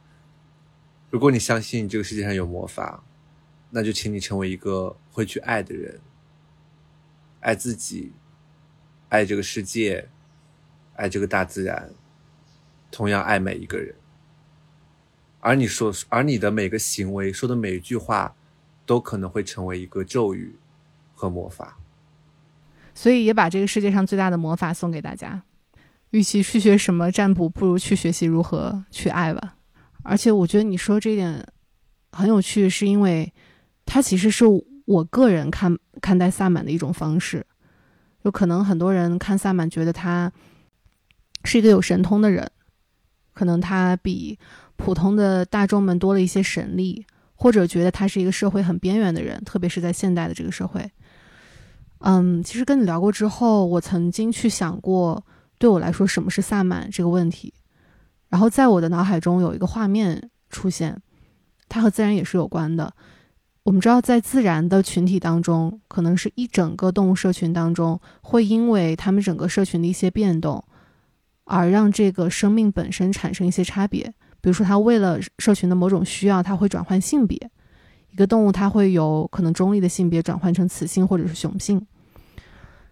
[1.11, 3.03] 如果你相信这个世界上有魔法，
[3.70, 6.01] 那就请你成为一个会去爱的人，
[7.41, 8.12] 爱自己，
[9.09, 10.09] 爱这个世界，
[10.95, 11.93] 爱这个大自然，
[12.91, 13.97] 同样爱每一个人。
[15.41, 18.37] 而你说，而你的每个行为说的每一句话，
[18.85, 20.57] 都可能会成为一个咒语
[21.14, 21.79] 和魔法。
[22.97, 25.43] 所以，也把这个世界上最大的魔法送给大家。
[26.11, 29.57] 与其去学什么占卜，不如去学习如何去爱吧。
[30.03, 31.47] 而且我觉得你说这点
[32.13, 33.31] 很有趣，是因为
[33.85, 34.45] 它其实是
[34.87, 37.45] 我个人看看待萨满的一种方式。
[38.23, 40.33] 有可能很多人看萨满，觉得他
[41.45, 42.51] 是一个有神通的人，
[43.35, 44.39] 可能他比
[44.77, 50.91] 普通的大众们多了一些神力，或者觉得他是一个社会很边缘的人，特别是在现代的这个社会。
[52.01, 55.25] 嗯，其实跟你聊过之后，我曾经去想过，
[55.59, 57.53] 对我来说什么是萨满这个问题。
[58.29, 61.01] 然后在我的脑海中有一个画面出现，
[61.69, 62.93] 它和自然也是有关的。
[63.63, 70.63] 我们知道，在自然的群体当中，可能是一整个动物社群当中，会因为它们整个社群的一些变动，
[71.45, 74.13] 而让这个生命本身产生一些差别。
[74.41, 77.51] 比如说，它为了社群的某种需要，它会转换性别。
[78.11, 81.85] 一个动物，它会有可能中立的性别转换成雌性或者是雄性。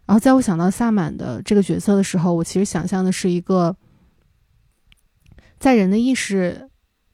[0.07, 3.77] 然后，在我想到萨满的这个角色的时候，我其实想象的是一个。
[5.57, 6.69] 在人的意识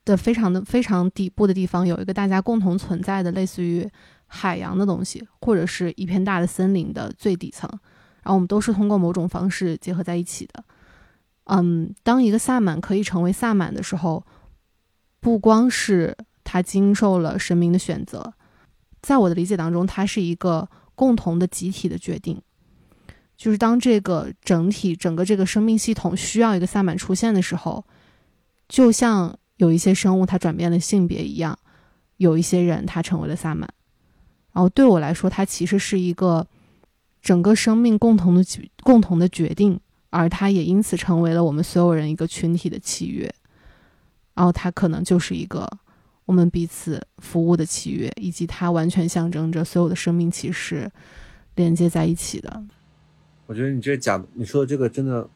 [0.04, 3.88] 的非常的非常底部的地方，有一个大家共同存在的类似于
[4.26, 7.70] 海洋的东西，或者是一片大的森林的最底层，
[8.24, 10.64] 然后我们都是通过某种方式结合在一起的。
[11.44, 14.26] 嗯，当一个萨满可以成为萨满的时候，
[15.20, 16.16] 不光是
[16.52, 18.34] 他经受了神明的选择，
[19.00, 22.42] 在我的理解当中，它是一个共同的集体的决定。
[23.36, 27.84] 就是当这个整体整个这个生命系统需要一个萨满出现的时候，
[28.68, 31.56] 就像有一些生物它转变了性别一样，
[32.16, 33.72] 有一些人他成为了萨满。
[34.52, 36.44] 然后对我来说，它其实是一个
[37.22, 38.44] 整个生命共同的
[38.82, 39.78] 共同的决定，
[40.10, 43.32] 而它也因此成为了我们所有人一个群体的契约。
[44.34, 45.70] 然后它可能就是一个
[46.30, 50.88] 我们彼此服务的契约，以及它完全象征着所有的生命其实
[51.56, 52.62] 连接在一起的。
[53.46, 55.28] 我觉得你这讲你说的这个真的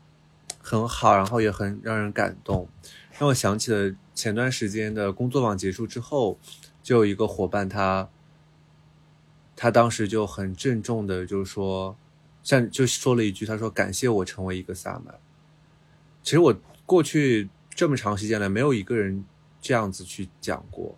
[0.60, 2.68] 很好，然后也很让人感动，
[3.18, 6.38] 让我想起了前段时间的工作坊结束之后，
[6.80, 8.08] 就有一个伙伴他
[9.56, 11.96] 他当时就很郑重的，就是说
[12.44, 15.12] 像就说了一句，他说感谢我成为一个萨满。
[16.22, 19.24] 其实我过去这么长时间来，没有一个人
[19.64, 20.94] 这样子去讲过，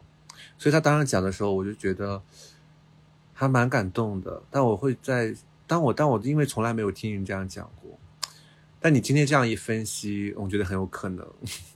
[0.58, 2.20] 所以他当时讲的时候，我就觉得
[3.32, 4.42] 还蛮感动的。
[4.50, 5.32] 但我会在。
[5.68, 7.98] 当我，但我因为从来没有听人这样讲过，
[8.78, 11.26] 但你今天这样一分析，我觉得很有可能，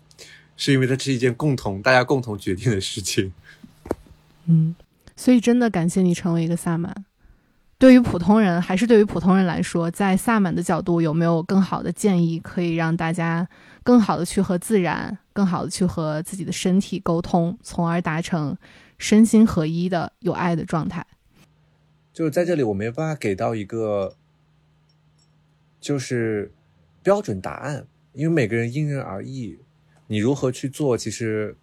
[0.56, 3.32] 是因为它是一件共同大家共同决定的事情。
[4.44, 4.72] 嗯，
[5.16, 7.04] 所以真的感谢你成为一个萨满。
[7.80, 13.48] 对于普通人，还是对于普通人来说，在萨满的角度，有没有更好的建议，可以让大家
[13.82, 18.54] 更好的去和自然，更好的去和自己的身体沟通，从而达成
[18.98, 21.06] 身心合一的有爱的状态？
[22.12, 24.14] 就是在这里，我没办法给到一个
[25.80, 26.52] 就是
[27.02, 29.58] 标准答案，因为每个人因人而异，
[30.08, 31.56] 你如何去做其实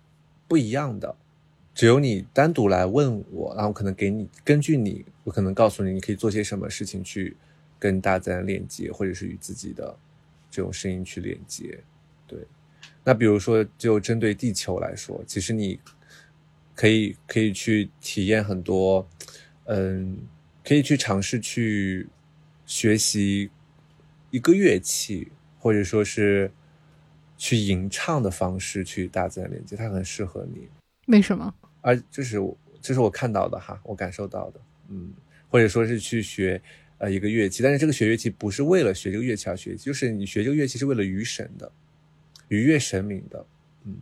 [0.48, 1.16] 不一样的。
[1.78, 7.38] 只有你单独来问我，然后可能给你根据你，我可能告诉你你可以做些什么事情去
[7.78, 9.96] 跟大自然链接，或者是与自己的
[10.50, 11.78] 这种声音去连接。
[12.26, 12.40] 对，
[13.04, 15.80] 那比如说就针对地球来说，其实你
[16.74, 19.08] 可以可以去体验很多，
[19.66, 20.18] 嗯。
[20.64, 22.10] 可以去尝试去
[22.66, 23.50] 学习
[24.32, 26.52] 一个乐器，或者说是
[27.38, 30.68] 去吟唱的方式去大自然连接，它很适合你。
[31.06, 31.56] 为什么？
[31.88, 34.60] 而这是我这是我看到的哈，我感受到的。
[34.90, 35.14] 嗯，
[35.48, 36.62] 或者说是去学
[36.98, 41.72] 呃一个乐器，但是这个学乐器不是为了学这个乐器而学，就是你学这个乐器是为了娱神的，
[42.50, 43.46] 愉悦神明的。
[43.86, 43.96] 嗯，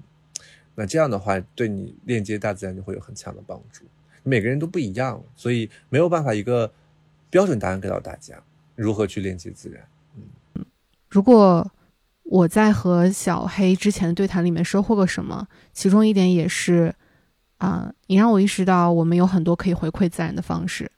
[0.73, 3.86] 那这样的话，对你链接大自然就会有很强的帮助。
[4.23, 6.73] 每个人都不一样，所以没有办法一个
[7.29, 8.41] 标准答案给到大家。
[8.75, 9.88] 如何去链接自然？
[10.55, 10.65] 嗯，
[11.07, 11.71] 如果
[12.23, 16.95] 我在和小黑之前的对谈里面收获过什么，其中一点也是
[17.57, 20.91] 啊，你让我意识到我们有很多可以回馈自然的方式。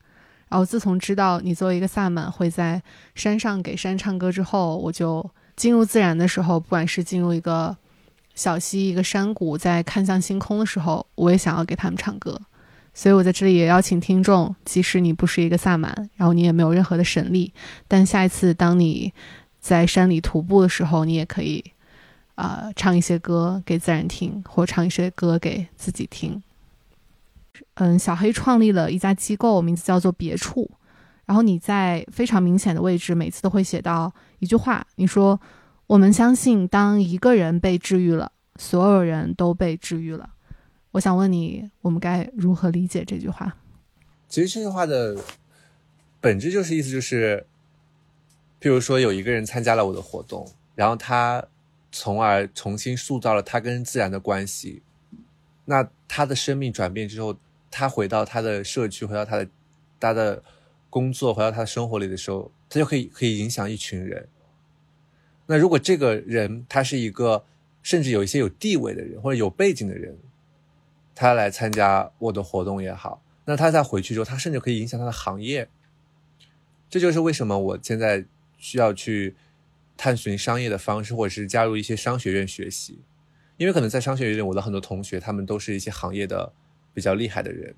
[0.49, 2.81] 然后自从知道你作为一个萨满会在
[3.15, 7.75] 山上给山唱歌之后，我就进入自然的时候，不管是进入一个
[8.33, 12.39] 小溪、一个山谷，在看向星空的时候，我也想要给他们唱歌。
[12.93, 17.53] 所以，我在这里也邀请听众，即使你不是一个萨满，然后你也没有任何的神力，
[17.87, 19.13] 但下一次当你
[19.59, 21.63] 在山里徒步的时候，你也可以，
[22.35, 26.41] 啊，唱一些歌给自然听，或唱一些歌给自己听。
[27.79, 30.69] 嗯，小黑创立了一家机构，名字叫做别处。
[31.25, 35.39] 然后你在非常明显的位置，每次都会写到一句话，你说
[35.85, 40.31] ：“我们相信，当一个人被治愈了，所有人都被治愈了。”
[40.91, 43.55] 我想问你，我们该如何理解这句话？
[44.27, 45.15] 其实这句话的
[46.19, 47.45] 本质就是意思就是，
[48.59, 51.45] 譬如说有一个人参加了我的活动，然后他
[51.91, 54.81] 从而重新塑造了他跟自然的关系，
[55.65, 57.35] 那他的生命转变之后，
[57.69, 59.47] 他回到他的社区，回到他的
[59.99, 60.43] 他的
[60.89, 64.27] 工作，回到他的生活里的时候，他就可以可以影响一群人。
[65.47, 67.45] 那如果这个人他是一个
[67.81, 70.17] 甚至有一些有地位的人或者有背景的人。
[71.19, 75.67] 他来参加我的活动也好，那他再回去之后，他甚至可以影响他的行业。
[76.91, 78.23] 这就是为什么我现在
[78.59, 79.35] 需要去
[79.97, 82.99] 探寻商业的方式，或者是加入一些商学院学习，
[83.57, 86.53] 因为可能在商学院里，我的很多同学他们都是一些行业的
[86.97, 87.75] 比较厉害的人，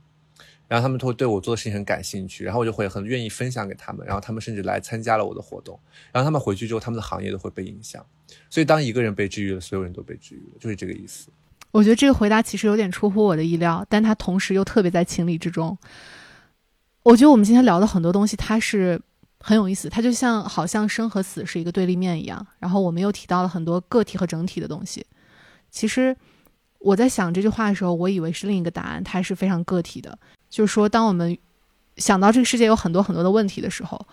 [0.66, 5.78] 然后他们都会对我做的事情很感兴趣，然后我就会很愿意分享给他们，然后他们甚至来参加了我的活动，
[6.14, 8.02] 然后他们回去之后，他们的行业都会被影响。
[8.50, 11.28] 所以，当一个人被治愈了，所有人都被治愈了，就是这个意思。
[11.72, 15.78] 我觉得这个回答其实有点出乎我的意料，但它同时又特别在情理之中。
[17.04, 19.02] 我觉得我们今天聊的很多东西，它是
[19.42, 22.48] 很有意思，它就像好像生和死是一个对立面一样。
[22.60, 25.06] 然后我们又提到了很多个体和整体的东西。
[25.70, 26.16] 其实
[26.80, 30.18] 我在想这句话的时候，我以为是另一个答案，它是非常个体的。
[30.50, 31.38] 就是说，当我们
[31.98, 34.06] 想到这个世界有很多很多的问题的时候，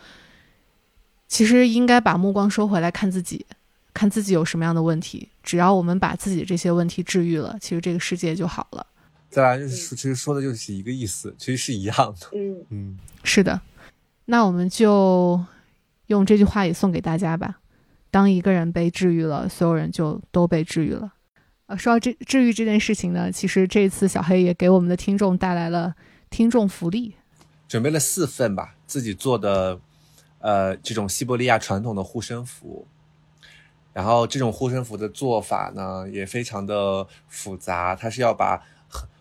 [1.29, 3.47] 其实应该把目光收回来看自己。
[3.95, 8.87] 看自己有什么样的问题，只要我们把自己这些问题治愈了，其实这个世界就好了。
[9.31, 12.29] 再来就是，其实说的就是一个意思，其实是一样的。
[12.35, 13.59] 嗯 嗯，是的，
[14.27, 15.43] 那我们就
[16.09, 17.59] 用这句话也送给大家吧。
[18.11, 21.11] 当一个人被治愈了，所有人就都被治愈了。
[21.67, 25.95] 呃，说到这治愈这件事情呢，其实这次小黑也给我们的听众带来了
[26.31, 27.17] 听众福利，
[27.67, 29.81] 准备了四份吧，自己做的，
[30.39, 32.87] 呃，这种西伯利亚传统的护身符。
[33.93, 38.63] 然后这种护身符的做法呢，也非常的复杂，它是要把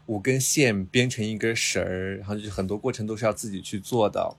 [0.06, 4.36] 五根线编成一根绳儿，然后就是很多过程都是要自己去做的。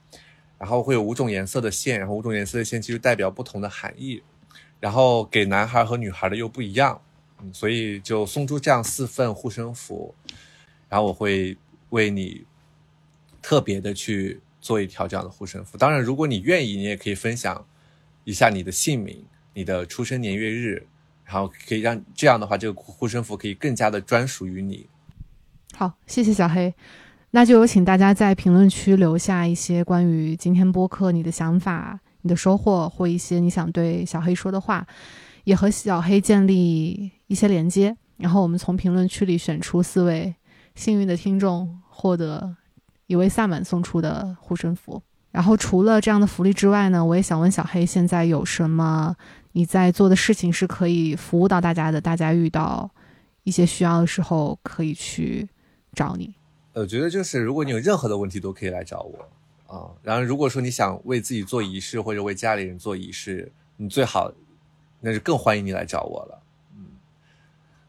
[0.57, 4.23] 然后会有五种颜色的线，然后五种颜色的线其实代表不同的含义，
[4.79, 7.01] 然后给男孩和女孩的又不一样，
[7.51, 10.13] 所以就送出这样四份护身符，
[10.89, 11.57] 然后我会
[11.89, 12.45] 为你
[13.41, 15.77] 特别的去做一条这样的护身符。
[15.77, 17.65] 当然，如果你愿意，你也可以分享
[18.23, 19.23] 一下你的姓名。
[19.53, 20.85] 你的出生年月日，
[21.25, 24.87] 然后可以让这样的话，这个护身符可以更加的专属于你。
[25.73, 26.71] 好，谢谢小黑。
[27.31, 34.85] 那就有请大家在评论区留下一些关于今天播客你的想法、你的收获，或一些你想对小黑说的话，
[35.47, 37.95] 也和小黑建立一些连接。
[38.17, 40.35] 然后我们从评论区里选出四位
[40.75, 42.53] 幸运的听众，获得
[43.05, 45.01] 一位萨满送出的护身符。
[45.31, 49.15] 然后除了这样的福利之外呢，我也想问小黑，现在有什么？
[49.53, 52.91] 你在做的事情是可以服务到大家的，大家遇到
[53.43, 55.47] 一些需要的时候可以去
[55.93, 56.35] 找你。
[56.73, 59.95] 我觉得就是，如果你有任何的问题，都可以来找我啊。
[60.03, 64.29] 然后如果说你想为自己做仪式或者为家里人做仪式，你最好
[65.07, 66.41] 那就更欢迎你来找我了。
[66.75, 66.85] 嗯，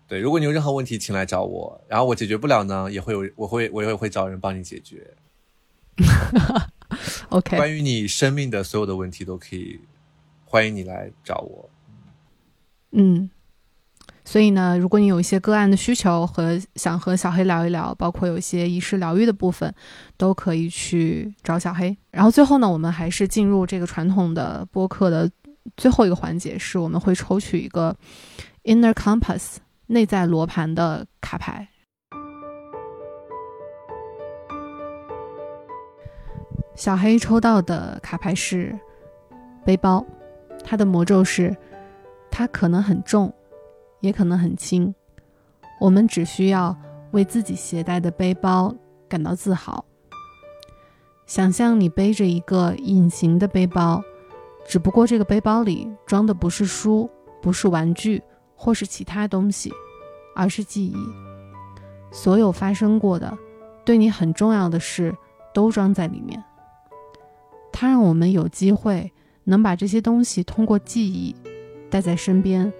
[0.06, 1.80] 对，如果你有任何问题，请来找我。
[1.88, 5.14] 然后我解决不了呢，也会有我会我也会找人帮你解决。
[7.30, 9.80] OK，关于你生命的所有的问题都可以。
[10.50, 11.68] 欢迎你来找我。
[12.92, 13.28] 嗯，
[14.24, 19.74] 所以呢，如果你有一些个案的需求和想和小黑聊一聊，包括有一些仪式疗愈的部分，
[20.16, 21.94] 都可以去找小黑。
[22.10, 25.30] 然后最后呢，我们还是进入这个传统的播客的
[25.76, 27.96] 最后一个环节，是我们会抽取一个
[28.64, 29.56] Inner Compass
[29.86, 31.68] 内在罗盘的卡牌。
[36.74, 38.78] 小黑抽到的卡牌是
[39.64, 40.04] 背包。
[40.64, 41.56] 它的魔咒是，
[42.30, 43.32] 它可能很重，
[44.00, 44.94] 也可能很轻。
[45.80, 46.76] 我们只需要
[47.12, 48.74] 为自己携带的背包
[49.08, 49.84] 感到自豪。
[51.26, 54.02] 想象你背着一个隐形的背包，
[54.68, 57.10] 只不过这个背包里装的不是书，
[57.42, 58.22] 不是玩具，
[58.54, 59.72] 或是其他东西，
[60.36, 60.96] 而是记忆。
[62.12, 63.36] 所有发生过的、
[63.84, 65.16] 对你很重要的事
[65.52, 66.44] 都装在里面。
[67.72, 69.10] 它让我们有机会。
[69.44, 71.34] 能把这些东西通过记忆
[71.88, 72.70] 带在身边，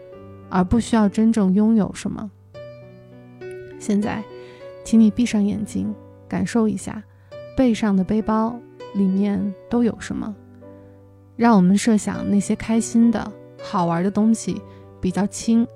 [0.51, 2.30] 而不需要真正拥有什么。
[3.78, 4.22] 现在，
[4.84, 5.95] 请你闭上眼睛，
[6.28, 7.03] 感受一下
[7.57, 8.55] 背上的背包
[8.93, 10.36] 里面都有什么。
[11.39, 13.32] 让我们设想那些开心的
[13.62, 14.61] 好玩的东西
[15.01, 15.66] 比较轻，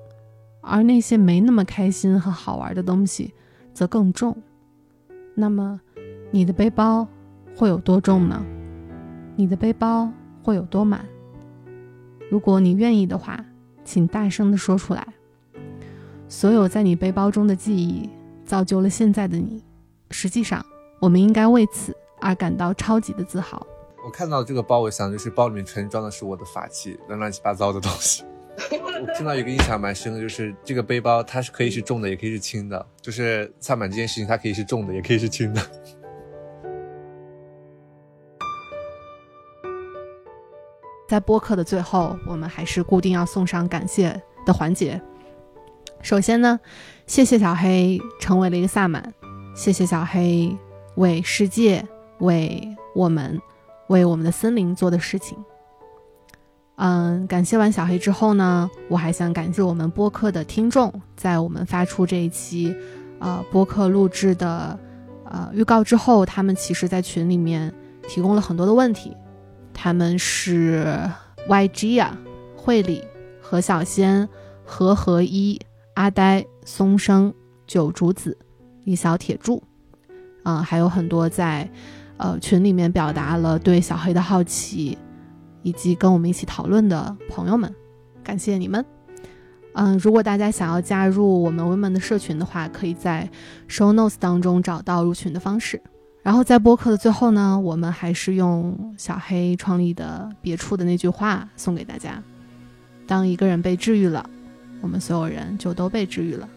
[0.60, 3.32] 而那些没那么开心和好玩的东西
[3.72, 4.36] 则更重。
[5.34, 5.80] 那么，
[6.30, 7.08] 你的背包
[7.56, 8.44] 会有多重呢？
[9.36, 10.12] 你的背包。
[10.44, 11.04] 会有多满？
[12.28, 13.44] 如果你愿意的话，
[13.84, 15.06] 请大声的说出来。
[16.26, 18.10] 所有在你背包中的记忆，
[18.44, 19.62] 造就了现在的你。
[20.10, 20.66] 实际上，
[20.98, 23.64] 我们应该为此而感到超级的自豪。
[24.05, 28.24] 我看到这个包，我想就是包里面全装的是我的法器，乱乱七八糟的东西。
[28.70, 32.84] 我听到一个印象蛮深的，就是这个背包它是可以是重的，也可以是轻的。
[33.01, 35.62] 就是萨满这件事情，它可以是重的，也可以是轻的。
[41.09, 45.01] 在播客的最后，我们还是固定要送上感谢的环节。
[46.02, 46.59] 首先呢，
[47.06, 49.14] 谢谢小黑成为了一个萨满，
[49.55, 50.56] 谢谢小黑
[50.97, 51.86] 为世界、
[52.18, 53.40] 为我们、
[53.93, 55.39] 为我们的森林做的事情。
[56.77, 62.74] 嗯，感谢完小黑之后呢，我还想感谢我们播客的听众，在我们发出这一期
[63.20, 64.77] 呃播客录制的
[65.24, 67.73] 呃预告之后，他们其实在群里面
[68.09, 69.16] 提供了很多的问题。
[69.74, 70.98] 他们是
[71.48, 72.19] YG 啊，
[72.56, 73.05] 惠理、
[73.40, 74.28] 何小仙、
[74.64, 75.60] 何何一、
[75.94, 77.32] 阿呆、松生、
[77.66, 78.36] 九竹子、
[78.85, 79.62] 李小铁柱，
[80.44, 81.70] 嗯，还有很多在
[82.16, 84.97] 呃群里面表达了对小黑的好奇，
[85.62, 87.72] 以及跟我们一起讨论的朋友们，
[88.22, 88.84] 感谢你们。
[89.74, 93.28] 嗯，如果大家想要加入我们 Women 的社群的话，可以在
[93.68, 95.80] Show Notes 当中找到入群的方式。
[96.22, 102.22] 然后在播客的最后呢，我们还是用小黑创立的别处的那句话送给大家：
[103.06, 104.28] 当一个人被治愈了，
[104.82, 106.48] 我们所有人就都被治愈了。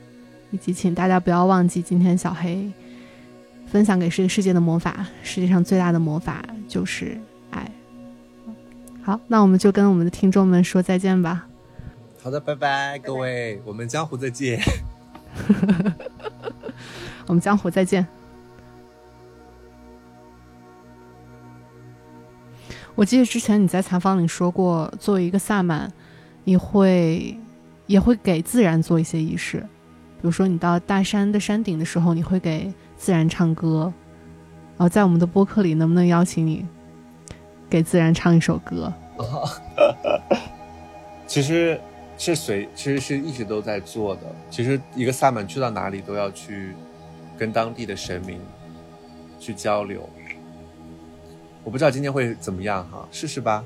[0.52, 2.72] 以及请大家不要忘记，今天小黑
[3.66, 7.18] 分享给这个世界的魔法，世界上最大的魔法就是
[7.52, 7.70] 爱。
[9.04, 11.48] 好，那我们就跟我们的听众们说再见吧。
[12.22, 14.60] 好的，拜拜，各位，我们江湖再见。
[17.28, 18.06] 我们江湖再见。
[22.96, 25.92] 我记得之前你在采访里说过，作为一个萨满，
[26.46, 27.38] 你会
[27.88, 29.68] 也会给自然做一些仪式，
[30.18, 33.92] 比如说你到大山的山顶的时候，你会给自然唱歌。
[34.78, 36.66] 然后在我们的播客里，能不能邀请你
[37.70, 38.92] 给自然唱一首歌？
[41.26, 41.80] 其实
[42.18, 44.22] 是随，其实是一直都在做的。
[44.50, 46.74] 其实一个萨满去到哪里都要去
[47.38, 48.40] 跟当地的神明
[49.40, 50.08] 去交流。
[51.64, 53.64] 我不知道今天会怎么样哈，试试吧。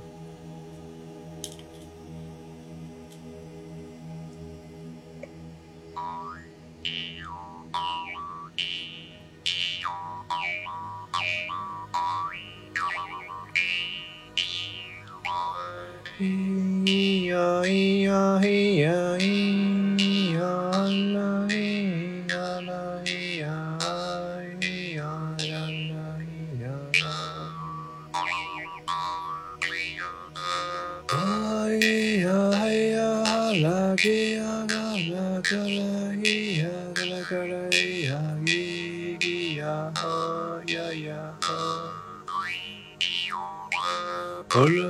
[16.90, 18.90] 咿呀咿呀咿呀
[19.20, 20.42] 咿呀
[21.14, 21.54] 啦咿
[22.28, 22.34] 呀
[22.66, 22.74] 啦
[23.06, 23.46] 咿呀
[24.60, 25.06] 咿呀
[25.38, 25.54] 啦
[25.86, 26.66] 啦咿呀
[26.98, 27.06] 啦。
[31.06, 31.14] 咿
[32.24, 32.26] 呀
[32.58, 32.98] 嘿呀
[33.62, 34.02] 啦咿
[34.34, 34.74] 呀啦
[35.14, 35.14] 啦
[35.48, 35.78] 噶啦
[36.18, 36.26] 咿
[36.58, 38.50] 呀噶啦噶啦咿呀咿
[39.20, 39.62] 咿呀
[39.94, 40.02] 哈
[40.66, 40.74] 呀
[41.06, 41.54] 呀哈。
[44.50, 44.89] 哈啦